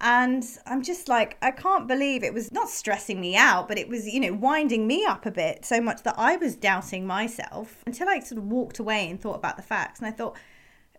and 0.00 0.45
i'm 0.67 0.83
just 0.83 1.09
like 1.09 1.37
i 1.43 1.50
can't 1.50 1.88
believe 1.88 2.23
it 2.23 2.33
was 2.33 2.52
not 2.52 2.69
stressing 2.69 3.21
me 3.21 3.35
out 3.35 3.67
but 3.67 3.78
it 3.78 3.88
was 3.88 4.07
you 4.07 4.21
know 4.21 4.33
winding 4.33 4.87
me 4.87 5.05
up 5.05 5.26
a 5.26 5.31
bit 5.31 5.64
so 5.64 5.81
much 5.81 6.02
that 6.05 6.14
i 6.17 6.37
was 6.37 6.55
doubting 6.55 7.07
myself 7.07 7.83
until 7.87 8.09
i 8.09 8.21
sort 8.21 8.38
of 8.38 8.45
walked 8.45 8.78
away 8.78 9.11
and 9.11 9.21
thought 9.21 9.37
about 9.37 9.57
the 9.57 9.62
facts 9.62 9.99
and 9.99 10.07
i 10.07 10.11
thought 10.12 10.37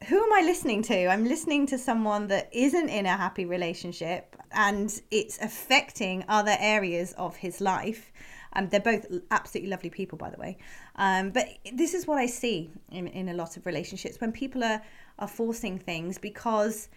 who 0.07 0.23
am 0.23 0.31
I 0.31 0.41
listening 0.41 0.81
to? 0.83 1.07
I'm 1.07 1.25
listening 1.25 1.65
to 1.67 1.77
someone 1.77 2.27
that 2.27 2.49
isn't 2.53 2.89
in 2.89 3.05
a 3.05 3.17
happy 3.17 3.45
relationship 3.45 4.35
and 4.51 4.89
it's 5.11 5.37
affecting 5.39 6.23
other 6.29 6.55
areas 6.59 7.13
of 7.17 7.35
his 7.35 7.59
life. 7.59 8.11
Um, 8.53 8.69
they're 8.69 8.79
both 8.79 9.05
absolutely 9.29 9.69
lovely 9.69 9.89
people, 9.89 10.17
by 10.17 10.29
the 10.29 10.37
way. 10.37 10.57
Um, 10.95 11.31
but 11.31 11.47
this 11.73 11.93
is 11.93 12.07
what 12.07 12.17
I 12.17 12.25
see 12.27 12.71
in, 12.91 13.07
in 13.07 13.29
a 13.29 13.33
lot 13.33 13.57
of 13.57 13.65
relationships 13.65 14.19
when 14.21 14.31
people 14.31 14.63
are, 14.63 14.81
are 15.19 15.27
forcing 15.27 15.77
things 15.77 16.17
because 16.17 16.87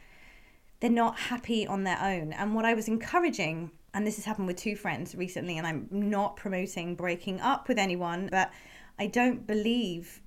they're 0.82 0.90
not 0.90 1.16
happy 1.16 1.64
on 1.64 1.84
their 1.84 1.98
own. 2.02 2.32
And 2.32 2.56
what 2.56 2.64
I 2.64 2.74
was 2.74 2.88
encouraging, 2.88 3.70
and 3.94 4.04
this 4.04 4.16
has 4.16 4.24
happened 4.24 4.48
with 4.48 4.56
two 4.56 4.74
friends 4.74 5.14
recently, 5.14 5.56
and 5.56 5.64
I'm 5.64 5.86
not 5.92 6.34
promoting 6.34 6.96
breaking 6.96 7.40
up 7.40 7.68
with 7.68 7.78
anyone, 7.78 8.28
but 8.32 8.50
I 8.98 9.06
don't 9.06 9.46
believe 9.46 10.20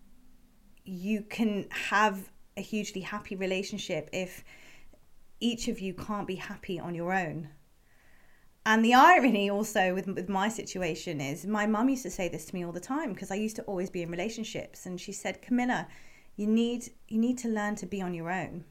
you 0.86 1.24
can 1.24 1.68
have 1.72 2.32
a 2.56 2.62
hugely 2.62 3.02
happy 3.02 3.36
relationship 3.36 4.10
if 4.14 4.46
each 5.42 5.68
of 5.68 5.82
you 5.82 5.94
can't 5.94 6.26
be 6.26 6.36
happy 6.36 6.80
on 6.80 6.96
your 6.96 7.12
own. 7.12 7.50
And 8.66 8.84
the 8.84 8.94
irony 8.94 9.50
also 9.50 9.94
with, 9.94 10.08
with 10.08 10.30
my 10.30 10.48
situation 10.48 11.20
is 11.20 11.46
my 11.46 11.68
mum 11.68 11.90
used 11.90 12.04
to 12.04 12.10
say 12.10 12.30
this 12.30 12.46
to 12.46 12.56
me 12.56 12.64
all 12.64 12.72
the 12.72 12.80
time 12.80 13.12
because 13.12 13.30
I 13.30 13.36
used 13.36 13.58
to 13.58 13.64
always 13.64 13.90
be 13.90 14.04
in 14.04 14.10
relationships 14.10 14.86
and 14.86 15.02
she 15.02 15.12
said, 15.12 15.42
Camilla, 15.42 15.90
you 16.38 16.48
need 16.48 16.92
you 17.10 17.20
need 17.20 17.38
to 17.40 17.50
learn 17.50 17.76
to 17.76 17.86
be 17.86 18.02
on 18.02 18.14
your 18.14 18.32
own. 18.32 18.64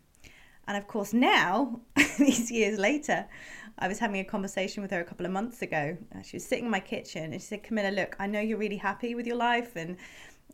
And 0.66 0.76
of 0.76 0.87
course 0.87 1.12
now, 1.12 1.80
these 2.18 2.50
years 2.50 2.78
later, 2.78 3.26
I 3.78 3.88
was 3.88 3.99
having 3.99 4.21
a 4.21 4.25
conversation 4.25 4.83
with 4.83 4.90
her 4.92 5.00
a 5.00 5.04
couple 5.04 5.26
of 5.26 5.33
months 5.33 5.62
ago. 5.62 5.97
She 6.23 6.37
was 6.37 6.44
sitting 6.44 6.66
in 6.66 6.71
my 6.71 6.80
kitchen 6.80 7.33
and 7.33 7.35
she 7.35 7.47
said, 7.47 7.62
Camilla, 7.62 7.90
look, 7.90 8.16
I 8.18 8.26
know 8.26 8.40
you're 8.40 8.59
really 8.59 8.76
happy 8.76 9.14
with 9.14 9.26
your 9.26 9.37
life 9.37 9.76
and 9.76 9.97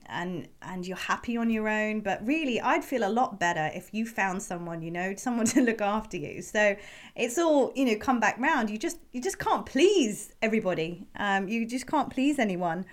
and 0.07 0.49
and 0.63 0.87
you're 0.87 0.97
happy 0.97 1.37
on 1.37 1.51
your 1.51 1.69
own 1.69 2.01
but 2.01 2.27
really 2.27 2.61
i'd 2.61 2.85
feel 2.85 3.07
a 3.07 3.09
lot 3.09 3.39
better 3.39 3.71
if 3.75 3.93
you 3.93 4.05
found 4.05 4.43
someone 4.43 4.83
you 4.83 4.91
know 4.91 5.15
someone 5.17 5.47
to 5.47 5.61
look 5.61 5.81
after 5.81 6.17
you. 6.17 6.43
So 6.43 6.77
it's 7.15 7.39
all 7.39 7.73
you 7.75 7.85
know 7.85 7.97
come 7.97 8.21
back 8.21 8.39
round. 8.39 8.71
You 8.71 8.79
just 8.79 8.99
you 9.13 9.21
just 9.21 9.39
can't 9.39 9.65
please 9.67 10.33
everybody. 10.43 11.07
Um, 11.17 11.49
you 11.49 11.67
just 11.67 11.87
can't 11.87 12.11
please 12.11 12.39
anyone. 12.39 12.85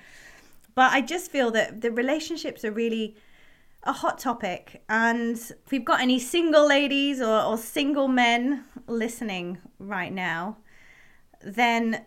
But 0.76 0.92
i 0.94 1.02
just 1.02 1.32
feel 1.32 1.50
that 1.52 1.82
the 1.82 1.92
relationships 1.92 2.64
are 2.64 2.72
really 2.72 3.16
a 3.88 3.94
hot 3.94 4.20
topic 4.20 4.84
and 4.89 5.38
if 5.38 5.72
we've 5.72 5.86
got 5.86 6.01
any 6.01 6.20
single 6.20 6.67
ladies 6.67 7.22
or, 7.22 7.41
or 7.41 7.58
single 7.58 8.08
men 8.08 8.65
listening 8.88 9.58
right 9.79 10.13
now 10.13 10.58
then 11.41 12.06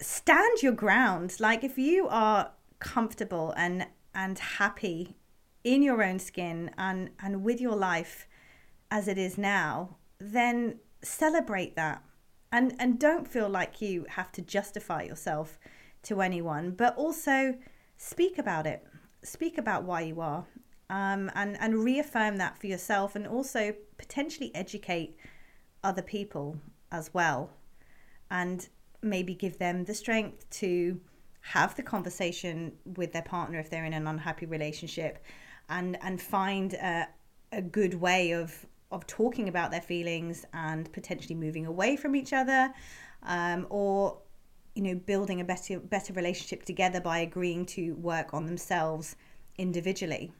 stand 0.00 0.62
your 0.62 0.72
ground. 0.72 1.36
Like 1.38 1.64
if 1.64 1.78
you 1.78 2.08
are 2.08 2.52
comfortable 2.78 3.54
and 3.56 3.86
and 4.14 4.38
happy 4.38 5.16
in 5.62 5.82
your 5.82 6.02
own 6.02 6.18
skin 6.18 6.70
and 6.76 7.10
and 7.20 7.42
with 7.42 7.60
your 7.60 7.76
life 7.76 8.28
as 8.90 9.08
it 9.08 9.18
is 9.18 9.38
now 9.38 9.96
then 10.18 10.78
celebrate 11.02 11.76
that. 11.76 12.02
And 12.52 12.74
and 12.78 12.98
don't 12.98 13.26
feel 13.26 13.48
like 13.48 13.80
you 13.80 14.06
have 14.10 14.30
to 14.32 14.42
justify 14.42 15.02
yourself 15.02 15.58
to 16.02 16.20
anyone 16.20 16.72
but 16.72 16.94
also 16.96 17.56
speak 17.96 18.38
about 18.38 18.66
it 18.66 18.86
speak 19.24 19.58
about 19.58 19.84
why 19.84 20.02
you 20.02 20.20
are 20.20 20.44
um, 20.90 21.30
and 21.34 21.56
and 21.60 21.82
reaffirm 21.82 22.36
that 22.36 22.58
for 22.58 22.66
yourself 22.66 23.16
and 23.16 23.26
also 23.26 23.74
potentially 23.98 24.54
educate 24.54 25.16
other 25.82 26.02
people 26.02 26.56
as 26.92 27.12
well. 27.12 27.50
And 28.30 28.68
maybe 29.02 29.34
give 29.34 29.58
them 29.58 29.84
the 29.84 29.94
strength 29.94 30.48
to 30.48 31.00
have 31.40 31.76
the 31.76 31.82
conversation 31.82 32.72
with 32.96 33.12
their 33.12 33.22
partner 33.22 33.58
if 33.58 33.68
they're 33.68 33.84
in 33.84 33.92
an 33.92 34.06
unhappy 34.06 34.46
relationship 34.46 35.22
and 35.68 35.98
and 36.02 36.20
find 36.20 36.74
a, 36.74 37.06
a 37.52 37.60
good 37.60 37.94
way 37.94 38.32
of 38.32 38.66
of 38.90 39.06
talking 39.06 39.48
about 39.48 39.70
their 39.70 39.80
feelings 39.80 40.46
and 40.54 40.90
potentially 40.92 41.34
moving 41.34 41.66
away 41.66 41.96
from 41.96 42.14
each 42.16 42.32
other 42.32 42.72
um, 43.24 43.66
or 43.68 44.18
you 44.74 44.82
know 44.82 44.94
building 44.94 45.40
a 45.40 45.44
better 45.44 45.78
better 45.78 46.12
relationship 46.12 46.64
together 46.64 47.00
by 47.00 47.18
agreeing 47.18 47.64
to 47.64 47.94
work 47.94 48.34
on 48.34 48.46
themselves 48.46 49.16
individually 49.56 50.32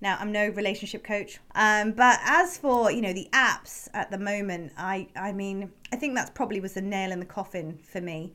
now 0.00 0.16
i'm 0.20 0.30
no 0.30 0.48
relationship 0.48 1.02
coach 1.02 1.38
um, 1.54 1.92
but 1.92 2.20
as 2.24 2.56
for 2.56 2.90
you 2.90 3.00
know 3.00 3.12
the 3.12 3.28
apps 3.32 3.88
at 3.94 4.10
the 4.10 4.18
moment 4.18 4.72
i 4.76 5.06
i 5.16 5.32
mean 5.32 5.70
i 5.92 5.96
think 5.96 6.14
that's 6.14 6.30
probably 6.30 6.60
was 6.60 6.74
the 6.74 6.82
nail 6.82 7.10
in 7.10 7.18
the 7.18 7.26
coffin 7.26 7.78
for 7.82 8.00
me 8.00 8.32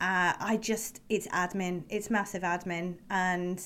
uh, 0.00 0.34
I 0.38 0.58
just, 0.58 1.00
it's 1.08 1.26
admin, 1.28 1.84
it's 1.88 2.10
massive 2.10 2.42
admin. 2.42 2.98
And 3.10 3.62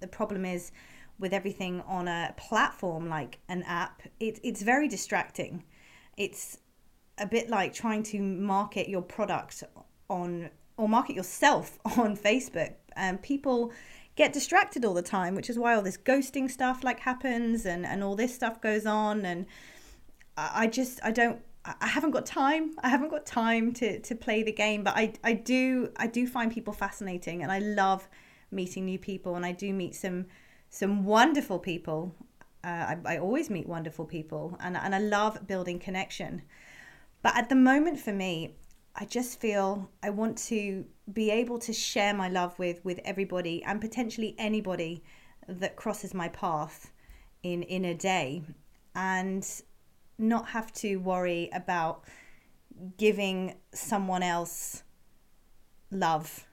the 0.00 0.06
problem 0.06 0.44
is 0.44 0.72
with 1.18 1.32
everything 1.32 1.82
on 1.86 2.06
a 2.06 2.34
platform 2.36 3.08
like 3.08 3.38
an 3.48 3.64
app, 3.64 4.02
it, 4.20 4.38
it's 4.44 4.62
very 4.62 4.88
distracting. 4.88 5.64
It's 6.16 6.58
a 7.18 7.26
bit 7.26 7.48
like 7.50 7.72
trying 7.72 8.04
to 8.04 8.20
market 8.20 8.88
your 8.88 9.02
product 9.02 9.64
on 10.08 10.50
or 10.76 10.88
market 10.88 11.16
yourself 11.16 11.78
on 11.98 12.16
Facebook. 12.16 12.74
And 12.96 13.20
people 13.22 13.72
get 14.16 14.32
distracted 14.32 14.84
all 14.84 14.94
the 14.94 15.02
time, 15.02 15.34
which 15.34 15.48
is 15.48 15.58
why 15.58 15.74
all 15.74 15.82
this 15.82 15.96
ghosting 15.96 16.50
stuff 16.50 16.82
like 16.82 17.00
happens 17.00 17.66
and, 17.66 17.86
and 17.86 18.02
all 18.02 18.16
this 18.16 18.34
stuff 18.34 18.60
goes 18.60 18.86
on. 18.86 19.24
And 19.24 19.46
I 20.36 20.66
just, 20.66 21.00
I 21.04 21.10
don't 21.10 21.40
I 21.80 21.86
haven't 21.86 22.12
got 22.12 22.24
time. 22.24 22.74
I 22.82 22.88
haven't 22.88 23.10
got 23.10 23.26
time 23.26 23.72
to, 23.74 23.98
to 24.00 24.14
play 24.14 24.42
the 24.42 24.52
game, 24.52 24.82
but 24.84 24.96
I, 24.96 25.12
I 25.22 25.34
do 25.34 25.90
I 25.96 26.06
do 26.06 26.26
find 26.26 26.52
people 26.52 26.72
fascinating 26.72 27.42
and 27.42 27.52
I 27.52 27.58
love 27.58 28.08
meeting 28.50 28.86
new 28.86 28.98
people 28.98 29.36
and 29.36 29.44
I 29.44 29.52
do 29.52 29.72
meet 29.74 29.94
some 29.94 30.26
some 30.70 31.04
wonderful 31.04 31.58
people. 31.58 32.14
Uh, 32.64 32.94
I, 32.94 32.98
I 33.04 33.18
always 33.18 33.50
meet 33.50 33.68
wonderful 33.68 34.04
people 34.04 34.56
and, 34.60 34.76
and 34.76 34.94
I 34.94 34.98
love 34.98 35.46
building 35.46 35.78
connection. 35.78 36.42
But 37.22 37.36
at 37.36 37.48
the 37.48 37.54
moment 37.54 38.00
for 38.00 38.12
me, 38.12 38.54
I 39.00 39.04
just 39.04 39.40
feel 39.40 39.88
I 40.02 40.10
want 40.10 40.36
to 40.48 40.84
be 41.12 41.30
able 41.30 41.60
to 41.60 41.72
share 41.72 42.12
my 42.12 42.28
love 42.28 42.58
with 42.58 42.84
with 42.84 42.98
everybody 43.04 43.62
and 43.62 43.80
potentially 43.80 44.34
anybody 44.38 45.04
that 45.46 45.76
crosses 45.76 46.12
my 46.12 46.28
path 46.28 46.90
in 47.44 47.62
in 47.62 47.84
a 47.84 47.94
day. 47.94 48.42
And 48.96 49.48
not 50.18 50.48
have 50.48 50.72
to 50.72 50.96
worry 50.96 51.48
about 51.52 52.02
giving 52.96 53.54
someone 53.72 54.22
else 54.22 54.82
love 55.92 56.44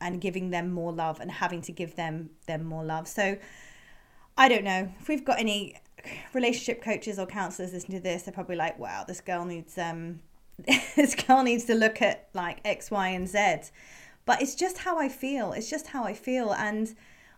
and 0.00 0.20
giving 0.20 0.50
them 0.50 0.70
more 0.70 0.92
love 0.92 1.20
and 1.20 1.30
having 1.30 1.60
to 1.60 1.72
give 1.72 1.94
them 1.94 2.30
them 2.46 2.64
more 2.64 2.84
love. 2.84 3.06
So 3.06 3.36
I 4.36 4.48
don't 4.48 4.64
know 4.64 4.90
if 4.98 5.08
we've 5.08 5.24
got 5.24 5.38
any 5.38 5.76
relationship 6.32 6.82
coaches 6.82 7.18
or 7.18 7.26
counselors 7.26 7.74
listening 7.74 7.98
to 7.98 8.02
this. 8.02 8.22
They're 8.22 8.32
probably 8.32 8.56
like, 8.56 8.78
"Wow, 8.78 9.04
this 9.06 9.20
girl 9.20 9.44
needs 9.44 9.76
um, 9.76 10.20
this 10.96 11.14
girl 11.14 11.42
needs 11.42 11.64
to 11.64 11.74
look 11.74 12.00
at 12.02 12.28
like 12.34 12.60
X, 12.64 12.90
Y, 12.90 13.08
and 13.08 13.28
Z." 13.28 13.70
but 14.26 14.40
it's 14.40 14.54
just 14.54 14.78
how 14.78 14.98
I 14.98 15.08
feel. 15.08 15.52
It's 15.52 15.68
just 15.68 15.88
how 15.88 16.04
I 16.04 16.14
feel. 16.14 16.52
And 16.52 16.94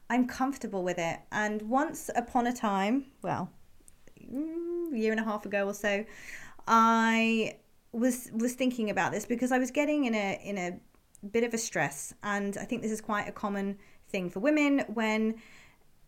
I'm 0.09 0.27
comfortable 0.27 0.83
with 0.83 0.99
it. 0.99 1.19
And 1.33 1.63
once 1.63 2.11
upon 2.15 2.47
a 2.47 2.53
time, 2.53 3.07
well, 3.23 3.51
mm, 4.21 4.93
a 4.93 4.99
year 4.99 5.11
and 5.11 5.21
a 5.21 5.25
half 5.25 5.45
ago 5.47 5.67
or 5.67 5.75
so, 5.75 6.05
I 6.67 7.57
was 7.93 8.31
was 8.33 8.55
thinking 8.55 8.91
about 8.91 9.13
this 9.13 9.25
because 9.25 9.53
I 9.53 9.59
was 9.59 9.71
getting 9.71 10.05
in 10.05 10.15
a 10.15 10.41
in 10.45 10.59
a 10.59 10.79
bit 11.27 11.45
of 11.45 11.55
a 11.55 11.59
stress 11.59 12.13
and 12.23 12.57
I 12.59 12.65
think 12.65 12.83
this 12.83 12.93
is 12.93 13.01
quite 13.01 13.27
a 13.27 13.33
common 13.33 13.79
thing 14.09 14.29
for 14.29 14.41
women 14.41 14.81
when 14.89 15.37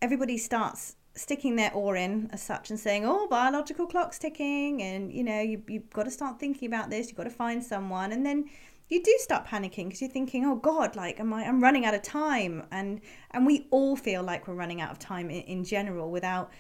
everybody 0.03 0.37
starts 0.37 0.97
sticking 1.19 1.57
their 1.57 1.73
oar 1.75 1.97
in 1.97 2.31
as 2.33 2.43
such 2.43 2.71
and 2.71 2.79
saying, 2.79 3.05
oh, 3.05 3.27
biological 3.29 3.87
clock's 3.87 4.19
ticking, 4.19 4.81
and 4.83 5.13
you 5.13 5.25
know, 5.25 5.41
you, 5.41 5.63
you've 5.69 5.91
got 5.91 6.05
to 6.05 6.11
start 6.11 6.39
thinking 6.39 6.69
about 6.69 6.91
this, 6.91 7.09
you've 7.09 7.17
got 7.17 7.25
to 7.25 7.31
find 7.31 7.63
someone. 7.63 8.13
And 8.13 8.25
then 8.25 8.49
you 8.89 9.03
do 9.03 9.15
start 9.19 9.47
panicking 9.47 9.87
because 9.87 10.01
you're 10.01 10.11
thinking, 10.11 10.45
oh 10.45 10.57
God, 10.57 10.97
like, 10.97 11.21
am 11.21 11.35
I, 11.35 11.45
I'm 11.45 11.61
running 11.61 11.85
out 11.85 11.95
of 11.95 12.03
time. 12.03 12.65
And, 12.71 13.01
and 13.33 13.45
we 13.45 13.67
all 13.71 13.97
feel 13.97 14.23
like 14.23 14.47
we're 14.47 14.55
running 14.55 14.81
out 14.81 14.93
of 14.93 14.99
time 14.99 15.29
in, 15.29 15.43
in 15.43 15.65
general 15.65 16.11
without 16.11 16.51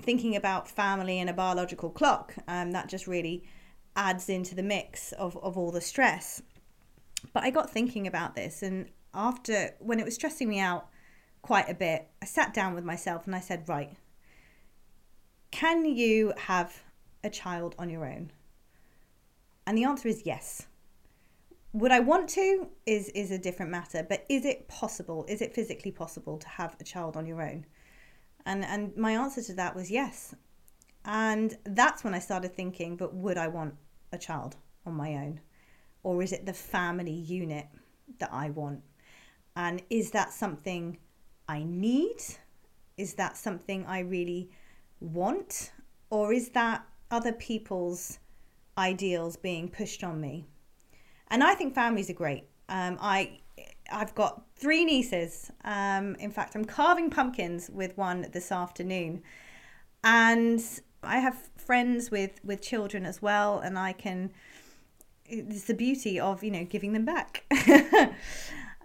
thinking 0.00 0.36
about 0.36 0.68
family 0.68 1.18
and 1.18 1.30
a 1.30 1.32
biological 1.32 1.90
clock. 1.90 2.34
Um, 2.46 2.72
that 2.72 2.88
just 2.88 3.06
really 3.06 3.44
adds 3.96 4.28
into 4.28 4.54
the 4.54 4.62
mix 4.62 5.12
of, 5.12 5.36
of 5.38 5.56
all 5.56 5.72
the 5.72 5.80
stress. 5.80 6.42
But 7.32 7.44
I 7.44 7.50
got 7.50 7.70
thinking 7.70 8.06
about 8.06 8.34
this, 8.34 8.62
and 8.62 8.90
after, 9.14 9.70
when 9.78 9.98
it 9.98 10.04
was 10.04 10.14
stressing 10.14 10.48
me 10.48 10.60
out, 10.60 10.88
quite 11.44 11.68
a 11.68 11.74
bit, 11.74 12.08
I 12.22 12.24
sat 12.24 12.54
down 12.54 12.74
with 12.74 12.84
myself 12.84 13.26
and 13.26 13.36
I 13.36 13.40
said, 13.40 13.68
right, 13.68 13.94
can 15.50 15.84
you 15.84 16.32
have 16.38 16.82
a 17.22 17.28
child 17.28 17.74
on 17.78 17.90
your 17.90 18.06
own? 18.06 18.32
And 19.66 19.76
the 19.76 19.84
answer 19.84 20.08
is 20.08 20.22
yes. 20.24 20.66
Would 21.74 21.92
I 21.92 22.00
want 22.00 22.30
to 22.30 22.68
is 22.86 23.10
is 23.10 23.30
a 23.30 23.36
different 23.36 23.70
matter, 23.70 24.06
but 24.08 24.24
is 24.30 24.46
it 24.46 24.68
possible? 24.68 25.26
Is 25.28 25.42
it 25.42 25.54
physically 25.54 25.90
possible 25.90 26.38
to 26.38 26.48
have 26.48 26.76
a 26.80 26.84
child 26.84 27.14
on 27.14 27.26
your 27.26 27.42
own? 27.42 27.66
And 28.46 28.64
and 28.64 28.96
my 28.96 29.12
answer 29.12 29.42
to 29.42 29.54
that 29.54 29.76
was 29.76 29.90
yes. 29.90 30.34
And 31.04 31.58
that's 31.64 32.04
when 32.04 32.14
I 32.14 32.20
started 32.20 32.54
thinking, 32.54 32.96
but 32.96 33.14
would 33.14 33.36
I 33.36 33.48
want 33.48 33.74
a 34.12 34.18
child 34.18 34.56
on 34.86 34.94
my 34.94 35.14
own? 35.16 35.40
Or 36.04 36.22
is 36.22 36.32
it 36.32 36.46
the 36.46 36.54
family 36.54 37.12
unit 37.12 37.66
that 38.18 38.32
I 38.32 38.48
want? 38.48 38.80
And 39.56 39.82
is 39.90 40.10
that 40.12 40.32
something 40.32 40.96
I 41.48 41.62
need? 41.62 42.18
Is 42.96 43.14
that 43.14 43.36
something 43.36 43.84
I 43.86 44.00
really 44.00 44.50
want? 45.00 45.72
Or 46.10 46.32
is 46.32 46.50
that 46.50 46.86
other 47.10 47.32
people's 47.32 48.18
ideals 48.78 49.36
being 49.36 49.68
pushed 49.68 50.04
on 50.04 50.20
me? 50.20 50.46
And 51.28 51.42
I 51.42 51.54
think 51.54 51.74
families 51.74 52.10
are 52.10 52.14
great. 52.14 52.44
Um, 52.68 52.98
I 53.00 53.40
I've 53.90 54.14
got 54.14 54.42
three 54.56 54.84
nieces. 54.84 55.50
Um, 55.64 56.14
in 56.16 56.30
fact, 56.30 56.54
I'm 56.54 56.64
carving 56.64 57.10
pumpkins 57.10 57.70
with 57.70 57.96
one 57.96 58.28
this 58.32 58.50
afternoon, 58.50 59.22
and 60.02 60.62
I 61.02 61.18
have 61.18 61.50
friends 61.56 62.10
with 62.10 62.40
with 62.44 62.60
children 62.62 63.04
as 63.04 63.20
well, 63.20 63.58
and 63.60 63.78
I 63.78 63.92
can. 63.92 64.32
It's 65.26 65.64
the 65.64 65.74
beauty 65.74 66.20
of 66.20 66.44
you 66.44 66.50
know 66.50 66.64
giving 66.64 66.92
them 66.92 67.04
back. 67.04 67.44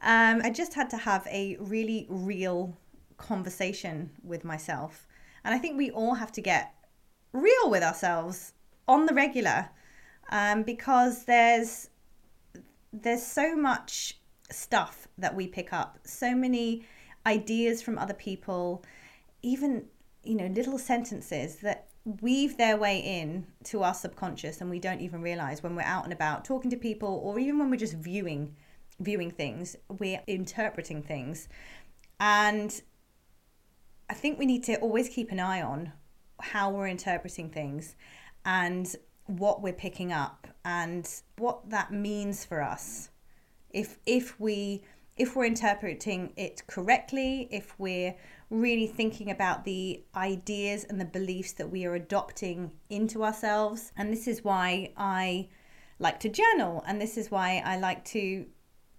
Um, 0.01 0.41
I 0.43 0.49
just 0.49 0.73
had 0.73 0.89
to 0.91 0.97
have 0.97 1.27
a 1.27 1.57
really 1.59 2.05
real 2.09 2.77
conversation 3.17 4.11
with 4.23 4.43
myself. 4.43 5.07
And 5.43 5.53
I 5.53 5.57
think 5.57 5.77
we 5.77 5.91
all 5.91 6.15
have 6.15 6.31
to 6.33 6.41
get 6.41 6.73
real 7.33 7.69
with 7.69 7.83
ourselves 7.83 8.53
on 8.87 9.05
the 9.05 9.13
regular 9.13 9.69
um, 10.31 10.63
because 10.63 11.25
there's 11.25 11.89
there's 12.91 13.23
so 13.23 13.55
much 13.55 14.17
stuff 14.49 15.07
that 15.17 15.35
we 15.35 15.45
pick 15.45 15.71
up 15.71 15.99
so 16.03 16.33
many 16.33 16.83
ideas 17.27 17.83
from 17.83 17.99
other 17.99 18.15
people 18.15 18.83
even 19.43 19.85
you 20.23 20.33
know 20.33 20.47
little 20.47 20.79
sentences 20.79 21.57
that 21.57 21.87
weave 22.21 22.57
their 22.57 22.77
way 22.77 22.97
in 22.97 23.45
to 23.63 23.83
our 23.83 23.93
subconscious 23.93 24.59
and 24.59 24.69
we 24.71 24.79
don't 24.79 25.01
even 25.01 25.21
realize 25.21 25.61
when 25.61 25.75
we're 25.75 25.83
out 25.83 26.03
and 26.03 26.13
about 26.13 26.43
talking 26.43 26.71
to 26.71 26.77
people 26.77 27.21
or 27.23 27.37
even 27.37 27.59
when 27.59 27.69
we're 27.69 27.77
just 27.77 27.93
viewing 27.93 28.55
viewing 28.99 29.31
things, 29.31 29.75
we're 29.87 30.21
interpreting 30.27 31.01
things. 31.01 31.47
And 32.19 32.81
I 34.09 34.13
think 34.13 34.39
we 34.39 34.45
need 34.45 34.63
to 34.65 34.75
always 34.79 35.09
keep 35.09 35.31
an 35.31 35.39
eye 35.39 35.61
on 35.61 35.93
how 36.39 36.69
we're 36.71 36.87
interpreting 36.87 37.49
things 37.49 37.95
and 38.45 38.95
what 39.25 39.61
we're 39.61 39.73
picking 39.73 40.11
up 40.11 40.47
and 40.65 41.07
what 41.37 41.69
that 41.69 41.91
means 41.91 42.45
for 42.45 42.61
us. 42.61 43.09
If 43.69 43.99
if 44.05 44.39
we 44.39 44.83
if 45.15 45.35
we're 45.35 45.45
interpreting 45.45 46.33
it 46.37 46.65
correctly, 46.65 47.47
if 47.51 47.77
we're 47.77 48.15
really 48.49 48.87
thinking 48.87 49.29
about 49.29 49.63
the 49.63 50.03
ideas 50.15 50.85
and 50.85 50.99
the 50.99 51.05
beliefs 51.05 51.51
that 51.53 51.69
we 51.69 51.85
are 51.85 51.93
adopting 51.93 52.71
into 52.89 53.23
ourselves. 53.23 53.91
And 53.95 54.11
this 54.11 54.27
is 54.27 54.43
why 54.43 54.91
I 54.97 55.49
like 55.99 56.19
to 56.21 56.29
journal 56.29 56.83
and 56.87 56.99
this 56.99 57.17
is 57.17 57.29
why 57.29 57.61
I 57.63 57.77
like 57.77 58.05
to 58.05 58.45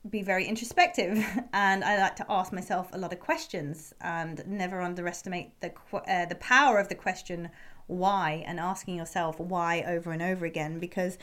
be 0.09 0.23
very 0.23 0.47
introspective 0.47 1.23
and 1.53 1.85
I 1.85 1.99
like 1.99 2.17
to 2.17 2.27
ask 2.29 2.53
myself 2.53 2.89
a 2.93 2.99
lot 2.99 3.13
of 3.13 3.21
questions 3.21 3.93
and 4.01 4.43
never 4.47 4.81
underestimate 4.81 5.61
the 5.61 5.73
uh, 5.93 6.27
the 6.27 6.37
power 6.37 6.79
of 6.79 6.89
the 6.89 6.95
question 6.95 7.51
why? 7.87 8.45
and 8.47 8.61
asking 8.61 8.97
yourself 8.97 9.39
why? 9.39 9.83
over 9.87 10.11
and 10.13 10.23
over 10.23 10.47
again 10.47 10.79
because 10.79 11.19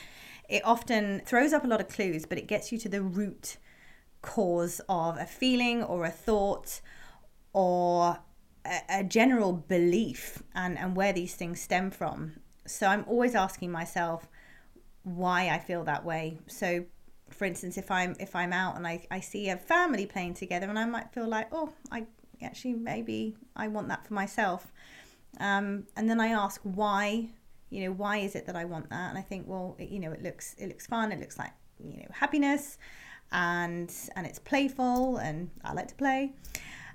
it 0.48 0.62
often 0.66 1.22
throws 1.26 1.54
up 1.54 1.64
a 1.64 1.68
lot 1.68 1.82
of 1.82 1.88
clues 1.88 2.26
but 2.26 2.38
it 2.38 2.48
gets 2.48 2.72
you 2.72 2.78
to 2.78 2.90
the 2.90 3.02
root 3.02 3.58
cause 4.22 4.82
of 4.90 5.18
a 5.18 5.26
feeling 5.26 5.82
or 5.84 6.06
a 6.06 6.12
thought 6.12 6.82
or 7.54 8.20
a, 8.66 9.00
a 9.00 9.04
general 9.04 9.54
belief 9.54 10.44
and 10.54 10.78
and 10.78 10.96
where 10.96 11.14
these 11.14 11.34
things 11.34 11.60
stem 11.62 11.90
from. 11.90 12.34
So 12.66 12.88
I'm 12.88 13.06
always 13.08 13.34
asking 13.34 13.72
myself 13.72 14.28
why 15.04 15.50
I 15.50 15.60
feel 15.60 15.84
that 15.86 16.04
way. 16.04 16.38
So 16.48 16.86
for 17.30 17.46
instance, 17.46 17.78
if 17.78 17.92
I'm 17.92 18.16
if 18.20 18.36
I'm 18.36 18.54
out 18.54 18.76
and 18.76 18.88
I, 18.88 19.06
I 19.12 19.20
see 19.20 19.50
a 19.50 19.58
family 19.58 20.06
playing 20.06 20.34
together 20.36 20.68
and 20.68 20.78
I 20.78 20.86
might 20.86 21.12
feel 21.12 21.28
like, 21.28 21.48
oh, 21.52 21.74
I 21.92 22.06
actually 22.42 22.74
maybe 22.74 23.36
I 23.56 23.68
want 23.68 23.88
that 23.90 24.06
for 24.06 24.14
myself. 24.14 24.72
Um, 25.40 25.88
and 25.96 26.10
then 26.10 26.20
I 26.20 26.30
ask 26.30 26.62
why, 26.64 27.30
you 27.70 27.86
know, 27.86 27.92
why 27.92 28.18
is 28.18 28.36
it 28.36 28.46
that 28.48 28.56
I 28.56 28.66
want 28.66 28.90
that? 28.90 29.10
And 29.10 29.18
I 29.18 29.22
think, 29.22 29.48
well, 29.48 29.76
it, 29.78 29.90
you 29.90 30.00
know, 30.00 30.12
it 30.12 30.24
looks 30.24 30.56
it 30.58 30.68
looks 30.68 30.88
fun. 30.88 31.12
It 31.12 31.20
looks 31.20 31.38
like 31.38 31.52
you 31.84 31.98
know 31.98 32.08
happiness, 32.12 32.78
and 33.32 33.94
and 34.16 34.26
it's 34.26 34.40
playful, 34.40 35.18
and 35.18 35.50
I 35.64 35.74
like 35.74 35.90
to 35.90 35.96
play. 35.96 36.34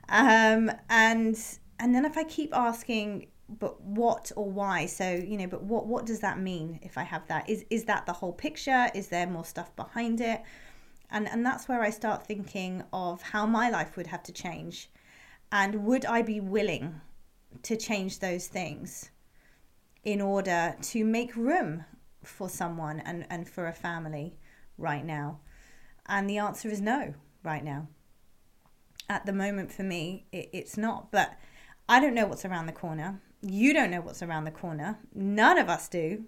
Um, 0.09 0.71
and 0.89 1.39
and 1.79 1.95
then 1.95 2.05
if 2.05 2.17
I 2.17 2.25
keep 2.25 2.55
asking 2.55 3.29
but 3.59 3.81
what 3.83 4.33
or 4.37 4.51
why? 4.51 4.87
So 4.87 5.11
you 5.13 5.37
know 5.37 5.47
but 5.47 5.63
what 5.63 5.87
what 5.87 6.07
does 6.07 6.21
that 6.21 6.39
mean 6.39 6.79
if 6.83 6.97
i 6.99 7.03
have 7.03 7.27
that? 7.29 7.49
Is 7.49 7.65
is 7.71 7.85
that 7.85 8.07
the 8.07 8.13
whole 8.13 8.33
picture? 8.33 8.89
Is 8.95 9.09
there 9.09 9.27
more 9.27 9.45
stuff 9.45 9.75
behind 9.77 10.21
it? 10.21 10.43
And 11.11 11.29
and 11.29 11.45
that's 11.45 11.69
where 11.69 11.83
i 11.83 11.91
start 11.91 12.27
thinking 12.27 12.85
of 12.93 13.23
how 13.23 13.47
my 13.47 13.71
life 13.71 13.97
would 13.97 14.07
have 14.09 14.23
to 14.25 14.33
change. 14.33 14.91
And 15.51 15.85
would 15.85 16.05
i 16.07 16.23
be 16.23 16.41
willing 16.41 17.01
to 17.63 17.77
change 17.77 18.19
those 18.19 18.47
things 18.47 19.11
in 20.05 20.21
order 20.21 20.75
to 20.81 21.05
make 21.05 21.37
room 21.37 21.85
for 22.25 22.49
someone 22.49 23.01
and 23.01 23.27
and 23.31 23.49
for 23.49 23.67
a 23.67 23.73
family 23.73 24.39
right 24.79 25.05
now? 25.05 25.41
And 26.07 26.29
the 26.29 26.39
answer 26.39 26.69
is 26.69 26.81
no 26.81 27.15
right 27.43 27.65
now. 27.65 27.89
At 29.09 29.27
the 29.27 29.33
moment 29.33 29.73
for 29.73 29.83
me 29.83 30.27
it, 30.33 30.49
it's 30.53 30.77
not. 30.79 31.11
But 31.11 31.37
I 31.89 32.01
don't 32.01 32.15
know 32.15 32.27
what's 32.27 32.45
around 32.45 32.67
the 32.67 32.73
corner. 32.73 33.21
You 33.43 33.75
don't 33.75 33.91
know 33.91 34.01
what's 34.01 34.23
around 34.23 34.45
the 34.45 34.51
corner. 34.53 34.99
None 35.15 35.59
of 35.59 35.69
us 35.69 35.89
do. 35.89 36.25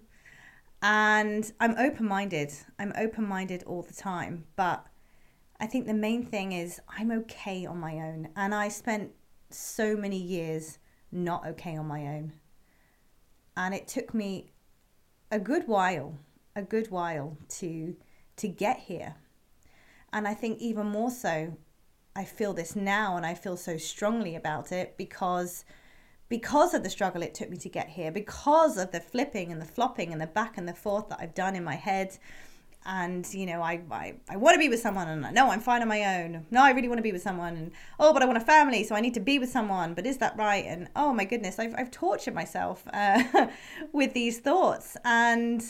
And 0.81 1.51
I'm 1.59 1.75
open 1.77 2.07
minded. 2.07 2.51
I'm 2.77 2.93
open 2.97 3.25
minded 3.25 3.63
all 3.63 3.81
the 3.81 3.93
time. 3.93 4.45
But 4.55 4.85
I 5.59 5.65
think 5.65 5.87
the 5.87 5.93
main 5.93 6.25
thing 6.25 6.51
is 6.51 6.81
I'm 6.89 7.11
okay 7.11 7.65
on 7.65 7.79
my 7.79 7.93
own. 7.93 8.29
And 8.35 8.53
I 8.53 8.67
spent 8.67 9.11
so 9.49 9.95
many 9.95 10.17
years 10.17 10.77
not 11.11 11.47
okay 11.47 11.77
on 11.77 11.87
my 11.87 12.01
own. 12.01 12.33
And 13.55 13.73
it 13.73 13.87
took 13.87 14.13
me 14.13 14.51
a 15.31 15.39
good 15.39 15.67
while, 15.67 16.17
a 16.55 16.61
good 16.61 16.91
while 16.91 17.37
to 17.59 17.95
to 18.37 18.47
get 18.49 18.79
here. 18.79 19.15
And 20.11 20.27
I 20.27 20.33
think 20.33 20.59
even 20.59 20.87
more 20.87 21.11
so, 21.11 21.55
I 22.15 22.25
feel 22.25 22.53
this 22.53 22.75
now 22.75 23.15
and 23.15 23.25
I 23.25 23.33
feel 23.33 23.57
so 23.57 23.77
strongly 23.77 24.35
about 24.35 24.71
it 24.71 24.97
because 24.97 25.63
because 26.29 26.73
of 26.73 26.83
the 26.83 26.89
struggle 26.89 27.21
it 27.21 27.33
took 27.33 27.49
me 27.49 27.57
to 27.57 27.69
get 27.69 27.89
here, 27.89 28.11
because 28.11 28.77
of 28.77 28.91
the 28.91 28.99
flipping 28.99 29.51
and 29.51 29.61
the 29.61 29.65
flopping 29.65 30.11
and 30.11 30.21
the 30.21 30.27
back 30.27 30.57
and 30.57 30.67
the 30.67 30.73
forth 30.73 31.09
that 31.09 31.19
I've 31.21 31.35
done 31.35 31.55
in 31.55 31.63
my 31.63 31.75
head. 31.75 32.17
And, 32.87 33.31
you 33.33 33.47
know, 33.47 33.63
I, 33.63 33.81
I, 33.89 34.13
I 34.29 34.35
want 34.37 34.53
to 34.53 34.59
be 34.59 34.69
with 34.69 34.79
someone 34.79 35.07
and 35.07 35.33
no, 35.33 35.49
I'm 35.49 35.59
fine 35.59 35.81
on 35.81 35.87
my 35.87 36.21
own. 36.21 36.45
No, 36.51 36.63
I 36.63 36.69
really 36.71 36.87
want 36.87 36.99
to 36.99 37.03
be 37.03 37.11
with 37.11 37.23
someone. 37.23 37.55
And, 37.55 37.71
oh, 37.99 38.13
but 38.13 38.21
I 38.21 38.25
want 38.25 38.37
a 38.37 38.45
family, 38.45 38.83
so 38.83 38.93
I 38.93 39.01
need 39.01 39.15
to 39.15 39.19
be 39.19 39.39
with 39.39 39.49
someone. 39.49 39.95
But 39.95 40.05
is 40.05 40.17
that 40.19 40.37
right? 40.37 40.65
And, 40.65 40.87
oh 40.95 41.11
my 41.11 41.25
goodness, 41.25 41.57
I've, 41.57 41.73
I've 41.77 41.89
tortured 41.89 42.35
myself 42.35 42.83
uh, 42.93 43.47
with 43.91 44.13
these 44.13 44.39
thoughts. 44.39 44.97
And 45.03 45.63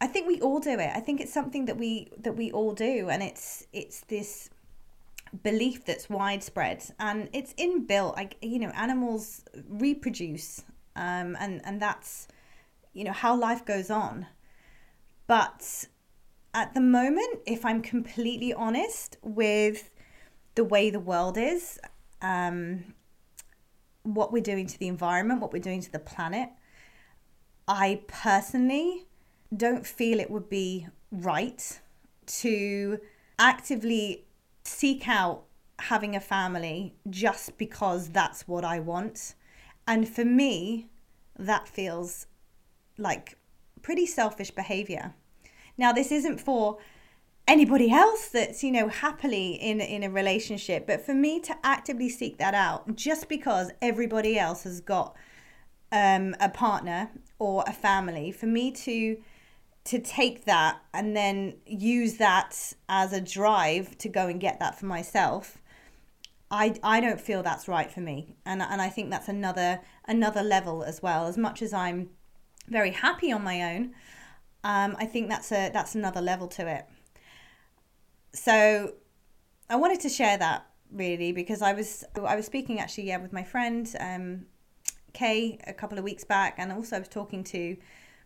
I 0.00 0.06
think 0.06 0.28
we 0.28 0.40
all 0.40 0.60
do 0.60 0.78
it. 0.78 0.90
I 0.94 1.00
think 1.00 1.20
it's 1.20 1.32
something 1.32 1.64
that 1.66 1.76
we 1.76 2.08
that 2.18 2.36
we 2.36 2.52
all 2.52 2.72
do, 2.72 3.08
and 3.08 3.22
it's 3.22 3.66
it's 3.72 4.00
this 4.02 4.48
belief 5.42 5.84
that's 5.84 6.08
widespread 6.08 6.84
and 6.98 7.28
it's 7.32 7.54
inbuilt. 7.54 8.16
Like 8.16 8.36
you 8.40 8.58
know, 8.58 8.70
animals 8.70 9.44
reproduce, 9.68 10.62
um, 10.96 11.36
and 11.40 11.60
and 11.64 11.80
that's 11.80 12.28
you 12.92 13.04
know 13.04 13.12
how 13.12 13.36
life 13.36 13.64
goes 13.64 13.90
on. 13.90 14.26
But 15.26 15.86
at 16.54 16.74
the 16.74 16.80
moment, 16.80 17.40
if 17.46 17.64
I'm 17.64 17.82
completely 17.82 18.52
honest 18.52 19.18
with 19.22 19.90
the 20.54 20.64
way 20.64 20.90
the 20.90 21.00
world 21.00 21.36
is, 21.36 21.78
um, 22.22 22.94
what 24.02 24.32
we're 24.32 24.42
doing 24.42 24.66
to 24.66 24.78
the 24.78 24.88
environment, 24.88 25.40
what 25.40 25.52
we're 25.52 25.62
doing 25.62 25.82
to 25.82 25.92
the 25.92 25.98
planet, 25.98 26.48
I 27.68 28.00
personally 28.06 29.06
don't 29.54 29.86
feel 29.86 30.18
it 30.20 30.30
would 30.30 30.48
be 30.48 30.88
right 31.10 31.80
to 32.26 32.98
actively 33.38 34.27
seek 34.68 35.08
out 35.08 35.44
having 35.80 36.16
a 36.16 36.20
family 36.20 36.94
just 37.08 37.56
because 37.58 38.10
that's 38.10 38.46
what 38.48 38.64
I 38.64 38.80
want. 38.80 39.34
And 39.86 40.08
for 40.08 40.24
me, 40.24 40.88
that 41.38 41.68
feels 41.68 42.26
like 42.96 43.38
pretty 43.82 44.06
selfish 44.06 44.50
behavior. 44.50 45.14
Now, 45.76 45.92
this 45.92 46.10
isn't 46.10 46.40
for 46.40 46.78
anybody 47.46 47.90
else 47.90 48.28
that's 48.28 48.62
you 48.62 48.70
know 48.70 48.88
happily 48.88 49.52
in 49.52 49.80
in 49.80 50.02
a 50.02 50.10
relationship 50.10 50.86
but 50.86 51.00
for 51.00 51.14
me 51.14 51.40
to 51.40 51.56
actively 51.64 52.10
seek 52.10 52.36
that 52.36 52.52
out 52.52 52.94
just 52.94 53.26
because 53.26 53.70
everybody 53.80 54.38
else 54.38 54.64
has 54.64 54.82
got 54.82 55.16
um, 55.90 56.36
a 56.40 56.50
partner 56.50 57.10
or 57.38 57.64
a 57.66 57.72
family 57.72 58.30
for 58.30 58.44
me 58.44 58.70
to 58.70 59.16
to 59.88 59.98
take 59.98 60.44
that 60.44 60.80
and 60.92 61.16
then 61.16 61.54
use 61.66 62.14
that 62.14 62.72
as 62.88 63.12
a 63.12 63.20
drive 63.20 63.96
to 63.98 64.08
go 64.08 64.26
and 64.26 64.40
get 64.40 64.58
that 64.60 64.78
for 64.78 64.86
myself 64.86 65.58
I, 66.50 66.74
I 66.82 67.00
don't 67.00 67.20
feel 67.20 67.42
that's 67.42 67.68
right 67.68 67.90
for 67.90 68.00
me. 68.00 68.34
And 68.46 68.62
and 68.62 68.80
I 68.80 68.88
think 68.88 69.10
that's 69.10 69.28
another 69.28 69.80
another 70.06 70.42
level 70.42 70.82
as 70.82 71.02
well. 71.02 71.26
As 71.26 71.36
much 71.36 71.60
as 71.60 71.74
I'm 71.74 72.08
very 72.68 72.92
happy 72.92 73.30
on 73.30 73.44
my 73.44 73.74
own 73.74 73.92
um, 74.64 74.96
I 74.98 75.06
think 75.06 75.28
that's 75.28 75.52
a 75.52 75.70
that's 75.72 75.94
another 75.94 76.20
level 76.20 76.48
to 76.48 76.66
it. 76.66 76.86
So 78.32 78.94
I 79.70 79.76
wanted 79.76 80.00
to 80.00 80.08
share 80.08 80.36
that 80.38 80.66
really 80.92 81.32
because 81.32 81.62
I 81.62 81.72
was 81.72 82.04
I 82.22 82.36
was 82.36 82.46
speaking 82.46 82.80
actually 82.80 83.04
yeah 83.04 83.18
with 83.18 83.32
my 83.32 83.44
friend 83.44 83.88
um, 84.00 84.46
Kay 85.12 85.58
a 85.66 85.72
couple 85.72 85.98
of 85.98 86.04
weeks 86.04 86.24
back 86.24 86.54
and 86.58 86.72
also 86.72 86.96
I 86.96 86.98
was 86.98 87.08
talking 87.08 87.44
to 87.44 87.76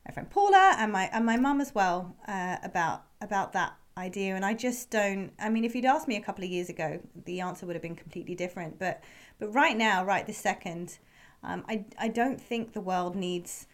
my 0.06 0.12
friend 0.12 0.30
Paula 0.30 0.74
and 0.78 0.92
my 0.92 1.08
and 1.12 1.24
my 1.24 1.36
mum 1.36 1.60
as 1.60 1.74
well 1.74 2.16
uh, 2.26 2.56
about 2.62 3.04
about 3.20 3.52
that 3.52 3.76
idea. 3.96 4.34
And 4.34 4.44
I 4.44 4.54
just 4.54 4.90
don't 4.90 5.32
I 5.38 5.48
mean 5.48 5.64
if 5.64 5.74
you'd 5.74 5.84
asked 5.84 6.08
me 6.08 6.16
a 6.16 6.22
couple 6.22 6.44
of 6.44 6.50
years 6.50 6.68
ago 6.68 7.00
the 7.24 7.40
answer 7.40 7.66
would 7.66 7.76
have 7.76 7.82
been 7.82 7.96
completely 7.96 8.34
different. 8.34 8.78
But 8.78 9.02
but 9.38 9.48
right 9.54 9.76
now 9.76 10.04
right 10.04 10.26
this 10.26 10.38
second 10.38 10.98
um, 11.44 11.64
I, 11.68 11.84
I 11.98 12.08
don't 12.08 12.40
think 12.40 12.72
the 12.72 12.80
world 12.80 13.16
needs 13.16 13.66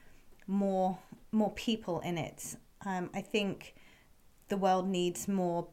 more 0.46 0.98
more 1.32 1.52
people 1.52 2.00
in 2.00 2.16
it. 2.16 2.56
Um, 2.84 3.10
I 3.14 3.20
think 3.20 3.74
the 4.48 4.56
world 4.56 4.88
needs 4.88 5.28
more 5.28 5.68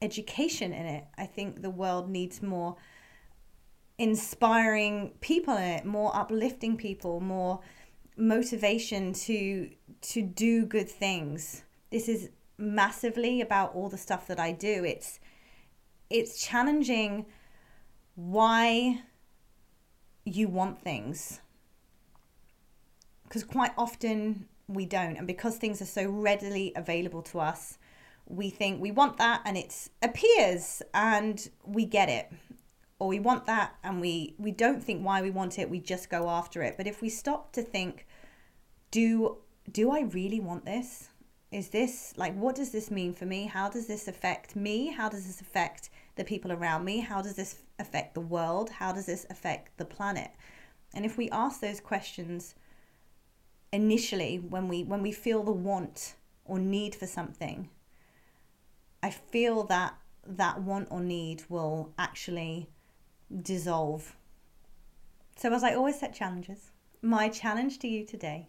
education 0.00 0.72
in 0.72 0.86
it. 0.86 1.04
I 1.18 1.26
think 1.26 1.62
the 1.62 1.70
world 1.70 2.08
needs 2.08 2.42
more 2.42 2.76
inspiring 3.96 5.12
people 5.20 5.56
in 5.56 5.62
it 5.62 5.84
more 5.84 6.14
uplifting 6.16 6.76
people 6.76 7.20
more 7.20 7.60
motivation 8.16 9.12
to 9.12 9.70
to 10.04 10.22
do 10.22 10.66
good 10.66 10.88
things. 10.88 11.62
This 11.90 12.08
is 12.08 12.30
massively 12.58 13.40
about 13.40 13.74
all 13.74 13.88
the 13.88 13.98
stuff 13.98 14.26
that 14.26 14.38
I 14.38 14.52
do. 14.52 14.84
It's 14.84 15.18
it's 16.10 16.44
challenging 16.44 17.26
why 18.14 19.02
you 20.24 20.48
want 20.48 20.80
things. 20.80 21.40
Because 23.24 23.44
quite 23.44 23.72
often 23.76 24.46
we 24.68 24.86
don't 24.86 25.16
and 25.16 25.26
because 25.26 25.56
things 25.56 25.80
are 25.82 25.86
so 25.86 26.08
readily 26.08 26.72
available 26.76 27.22
to 27.22 27.40
us, 27.40 27.78
we 28.26 28.50
think 28.50 28.80
we 28.80 28.90
want 28.90 29.16
that 29.16 29.42
and 29.44 29.56
it 29.56 29.88
appears 30.02 30.82
and 30.92 31.50
we 31.64 31.84
get 31.84 32.08
it 32.08 32.30
or 32.98 33.08
we 33.08 33.20
want 33.20 33.46
that 33.46 33.74
and 33.82 34.00
we 34.00 34.34
we 34.38 34.50
don't 34.50 34.82
think 34.82 35.04
why 35.04 35.20
we 35.20 35.30
want 35.30 35.58
it 35.58 35.68
we 35.68 35.78
just 35.78 36.08
go 36.08 36.28
after 36.30 36.62
it 36.62 36.74
but 36.76 36.86
if 36.86 37.02
we 37.02 37.08
stop 37.10 37.52
to 37.52 37.60
think 37.60 38.06
do 38.90 39.36
do 39.70 39.90
i 39.90 40.00
really 40.00 40.40
want 40.40 40.64
this? 40.64 41.08
Is 41.50 41.68
this 41.68 42.12
like 42.16 42.34
what 42.34 42.56
does 42.56 42.70
this 42.70 42.90
mean 42.90 43.12
for 43.14 43.26
me? 43.26 43.46
How 43.46 43.68
does 43.68 43.86
this 43.86 44.08
affect 44.08 44.56
me? 44.56 44.88
How 44.88 45.08
does 45.08 45.26
this 45.26 45.40
affect 45.40 45.90
the 46.16 46.24
people 46.24 46.52
around 46.52 46.84
me? 46.84 47.00
How 47.00 47.22
does 47.22 47.36
this 47.36 47.56
affect 47.78 48.14
the 48.14 48.20
world? 48.20 48.70
How 48.70 48.92
does 48.92 49.06
this 49.06 49.26
affect 49.30 49.76
the 49.76 49.84
planet? 49.84 50.30
And 50.94 51.04
if 51.04 51.16
we 51.16 51.28
ask 51.30 51.60
those 51.60 51.80
questions 51.80 52.54
initially 53.72 54.38
when 54.38 54.68
we 54.68 54.84
when 54.84 55.02
we 55.02 55.12
feel 55.12 55.42
the 55.42 55.52
want 55.52 56.14
or 56.44 56.60
need 56.60 56.94
for 56.94 57.08
something 57.08 57.68
i 59.02 59.10
feel 59.10 59.64
that 59.64 59.94
that 60.26 60.62
want 60.62 60.88
or 60.90 61.00
need 61.00 61.42
will 61.48 61.92
actually 61.98 62.68
dissolve. 63.42 64.16
So, 65.36 65.52
as 65.52 65.64
I 65.64 65.74
always 65.74 65.98
set 65.98 66.14
challenges, 66.14 66.70
my 67.02 67.28
challenge 67.28 67.78
to 67.80 67.88
you 67.88 68.04
today 68.04 68.48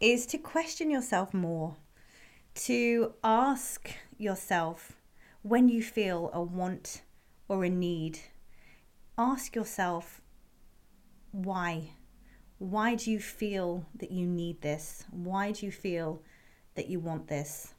is 0.00 0.26
to 0.26 0.38
question 0.38 0.90
yourself 0.90 1.32
more, 1.32 1.76
to 2.54 3.14
ask 3.24 3.90
yourself 4.18 4.92
when 5.42 5.68
you 5.68 5.82
feel 5.82 6.30
a 6.32 6.42
want 6.42 7.02
or 7.48 7.64
a 7.64 7.70
need, 7.70 8.18
ask 9.16 9.54
yourself 9.54 10.20
why. 11.32 11.90
Why 12.58 12.94
do 12.94 13.10
you 13.10 13.20
feel 13.20 13.86
that 13.96 14.10
you 14.10 14.26
need 14.26 14.60
this? 14.62 15.04
Why 15.10 15.52
do 15.52 15.66
you 15.66 15.72
feel 15.72 16.22
that 16.74 16.88
you 16.88 17.00
want 17.00 17.28
this? 17.28 17.74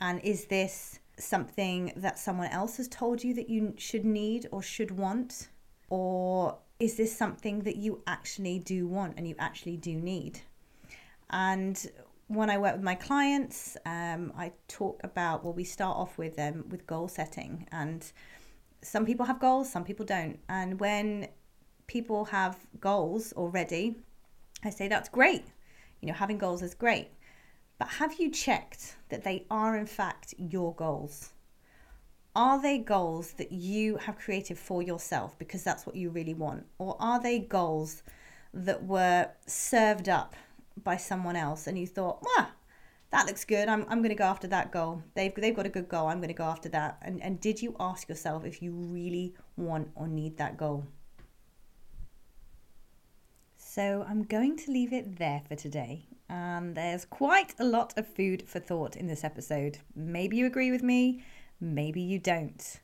And 0.00 0.20
is 0.24 0.46
this 0.46 0.98
something 1.18 1.92
that 1.96 2.18
someone 2.18 2.50
else 2.50 2.78
has 2.78 2.88
told 2.88 3.22
you 3.22 3.34
that 3.34 3.50
you 3.50 3.74
should 3.76 4.04
need 4.04 4.48
or 4.50 4.62
should 4.62 4.90
want? 4.90 5.48
Or 5.90 6.58
is 6.78 6.96
this 6.96 7.16
something 7.16 7.60
that 7.60 7.76
you 7.76 8.02
actually 8.06 8.58
do 8.58 8.86
want 8.86 9.14
and 9.18 9.28
you 9.28 9.34
actually 9.38 9.76
do 9.76 9.94
need? 9.94 10.40
And 11.30 11.90
when 12.28 12.50
I 12.50 12.58
work 12.58 12.74
with 12.74 12.84
my 12.84 12.94
clients, 12.94 13.76
um, 13.86 14.32
I 14.36 14.52
talk 14.68 15.00
about 15.02 15.44
well, 15.44 15.52
we 15.52 15.64
start 15.64 15.96
off 15.96 16.18
with 16.18 16.38
um, 16.38 16.64
with 16.68 16.86
goal 16.86 17.08
setting, 17.08 17.66
and 17.72 18.10
some 18.82 19.04
people 19.04 19.26
have 19.26 19.40
goals, 19.40 19.70
some 19.70 19.84
people 19.84 20.06
don't. 20.06 20.38
And 20.48 20.78
when 20.80 21.28
people 21.86 22.24
have 22.26 22.56
goals 22.80 23.32
already, 23.32 23.96
I 24.64 24.70
say 24.70 24.88
that's 24.88 25.08
great. 25.08 25.44
You 26.00 26.08
know, 26.08 26.14
having 26.14 26.38
goals 26.38 26.62
is 26.62 26.74
great. 26.74 27.08
But 27.78 27.88
have 27.88 28.20
you 28.20 28.30
checked 28.30 28.96
that 29.08 29.24
they 29.24 29.46
are, 29.50 29.76
in 29.76 29.86
fact, 29.86 30.34
your 30.38 30.74
goals? 30.74 31.32
Are 32.36 32.60
they 32.62 32.78
goals 32.78 33.32
that 33.32 33.50
you 33.50 33.96
have 33.96 34.18
created 34.18 34.58
for 34.58 34.82
yourself 34.82 35.36
because 35.38 35.64
that's 35.64 35.84
what 35.84 35.96
you 35.96 36.10
really 36.10 36.34
want? 36.34 36.66
Or 36.78 36.96
are 37.00 37.20
they 37.20 37.40
goals 37.40 38.02
that 38.54 38.84
were 38.84 39.30
served 39.46 40.08
up 40.08 40.36
by 40.84 40.96
someone 40.96 41.36
else 41.36 41.66
and 41.66 41.78
you 41.78 41.86
thought, 41.86 42.24
ah, 42.38 42.52
that 43.10 43.26
looks 43.26 43.44
good. 43.44 43.68
I'm, 43.68 43.84
I'm 43.88 43.98
going 43.98 44.10
to 44.10 44.14
go 44.14 44.24
after 44.24 44.46
that 44.48 44.70
goal. 44.70 45.02
They've, 45.14 45.34
they've 45.34 45.54
got 45.54 45.66
a 45.66 45.70
good 45.70 45.88
goal. 45.88 46.08
I'm 46.08 46.18
going 46.18 46.28
to 46.28 46.34
go 46.34 46.44
after 46.44 46.68
that. 46.70 46.98
And, 47.02 47.22
and 47.22 47.40
did 47.40 47.60
you 47.60 47.76
ask 47.80 48.08
yourself 48.08 48.44
if 48.44 48.62
you 48.62 48.72
really 48.72 49.34
want 49.56 49.90
or 49.94 50.06
need 50.06 50.36
that 50.38 50.56
goal? 50.56 50.86
So 53.56 54.04
I'm 54.08 54.24
going 54.24 54.56
to 54.58 54.70
leave 54.70 54.92
it 54.92 55.18
there 55.18 55.42
for 55.48 55.54
today. 55.54 56.06
And 56.28 56.76
there's 56.76 57.04
quite 57.04 57.54
a 57.58 57.64
lot 57.64 57.96
of 57.96 58.06
food 58.06 58.48
for 58.48 58.60
thought 58.60 58.96
in 58.96 59.06
this 59.06 59.24
episode. 59.24 59.78
Maybe 59.96 60.36
you 60.36 60.46
agree 60.46 60.70
with 60.70 60.82
me, 60.82 61.24
maybe 61.60 62.00
you 62.00 62.18
don't. 62.18 62.80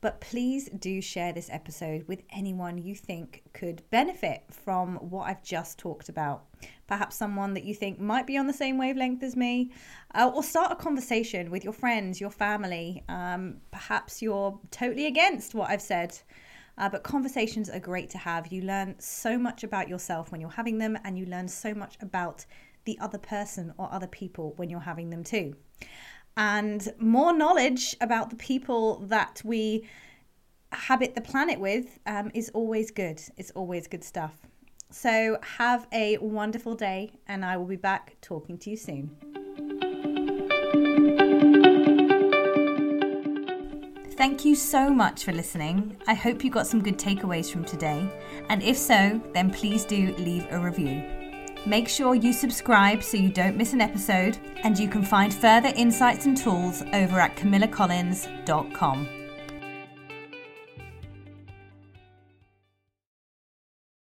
But 0.00 0.20
please 0.20 0.70
do 0.78 1.02
share 1.02 1.32
this 1.32 1.50
episode 1.52 2.08
with 2.08 2.22
anyone 2.30 2.78
you 2.78 2.94
think 2.94 3.42
could 3.52 3.82
benefit 3.90 4.44
from 4.50 4.96
what 4.96 5.24
I've 5.24 5.42
just 5.42 5.78
talked 5.78 6.08
about. 6.08 6.44
Perhaps 6.86 7.16
someone 7.16 7.52
that 7.54 7.64
you 7.64 7.74
think 7.74 8.00
might 8.00 8.26
be 8.26 8.38
on 8.38 8.46
the 8.46 8.52
same 8.52 8.78
wavelength 8.78 9.22
as 9.22 9.36
me, 9.36 9.72
uh, 10.14 10.30
or 10.34 10.42
start 10.42 10.72
a 10.72 10.76
conversation 10.76 11.50
with 11.50 11.64
your 11.64 11.74
friends, 11.74 12.18
your 12.18 12.30
family. 12.30 13.04
Um, 13.08 13.58
perhaps 13.70 14.22
you're 14.22 14.58
totally 14.70 15.06
against 15.06 15.54
what 15.54 15.68
I've 15.68 15.82
said. 15.82 16.18
Uh, 16.78 16.88
but 16.88 17.02
conversations 17.02 17.68
are 17.68 17.78
great 17.78 18.08
to 18.08 18.18
have. 18.18 18.50
You 18.50 18.62
learn 18.62 18.94
so 18.98 19.36
much 19.36 19.64
about 19.64 19.86
yourself 19.86 20.32
when 20.32 20.40
you're 20.40 20.48
having 20.48 20.78
them, 20.78 20.96
and 21.04 21.18
you 21.18 21.26
learn 21.26 21.46
so 21.46 21.74
much 21.74 21.98
about 22.00 22.46
the 22.86 22.98
other 23.00 23.18
person 23.18 23.74
or 23.76 23.92
other 23.92 24.06
people 24.06 24.54
when 24.56 24.70
you're 24.70 24.80
having 24.80 25.10
them 25.10 25.22
too 25.22 25.54
and 26.40 26.94
more 26.98 27.34
knowledge 27.34 27.94
about 28.00 28.30
the 28.30 28.36
people 28.36 29.00
that 29.08 29.42
we 29.44 29.86
habit 30.72 31.14
the 31.14 31.20
planet 31.20 31.60
with 31.60 31.98
um, 32.06 32.30
is 32.32 32.48
always 32.54 32.90
good. 32.90 33.20
It's 33.36 33.50
always 33.50 33.86
good 33.86 34.02
stuff. 34.02 34.32
So, 34.90 35.38
have 35.42 35.86
a 35.92 36.16
wonderful 36.16 36.74
day, 36.74 37.12
and 37.28 37.44
I 37.44 37.58
will 37.58 37.66
be 37.66 37.76
back 37.76 38.16
talking 38.22 38.56
to 38.58 38.70
you 38.70 38.76
soon. 38.76 39.10
Thank 44.16 44.44
you 44.46 44.54
so 44.54 44.90
much 44.90 45.24
for 45.24 45.32
listening. 45.32 45.98
I 46.06 46.14
hope 46.14 46.42
you 46.42 46.50
got 46.50 46.66
some 46.66 46.82
good 46.82 46.98
takeaways 46.98 47.52
from 47.52 47.64
today, 47.64 48.08
and 48.48 48.62
if 48.62 48.78
so, 48.78 49.20
then 49.34 49.50
please 49.50 49.84
do 49.84 50.14
leave 50.16 50.46
a 50.50 50.58
review. 50.58 51.19
Make 51.66 51.88
sure 51.88 52.14
you 52.14 52.32
subscribe 52.32 53.02
so 53.02 53.16
you 53.16 53.28
don't 53.28 53.56
miss 53.56 53.72
an 53.72 53.80
episode, 53.80 54.38
and 54.62 54.78
you 54.78 54.88
can 54.88 55.02
find 55.02 55.32
further 55.32 55.72
insights 55.76 56.26
and 56.26 56.36
tools 56.36 56.82
over 56.92 57.20
at 57.20 57.36
camillacollins.com. 57.36 59.19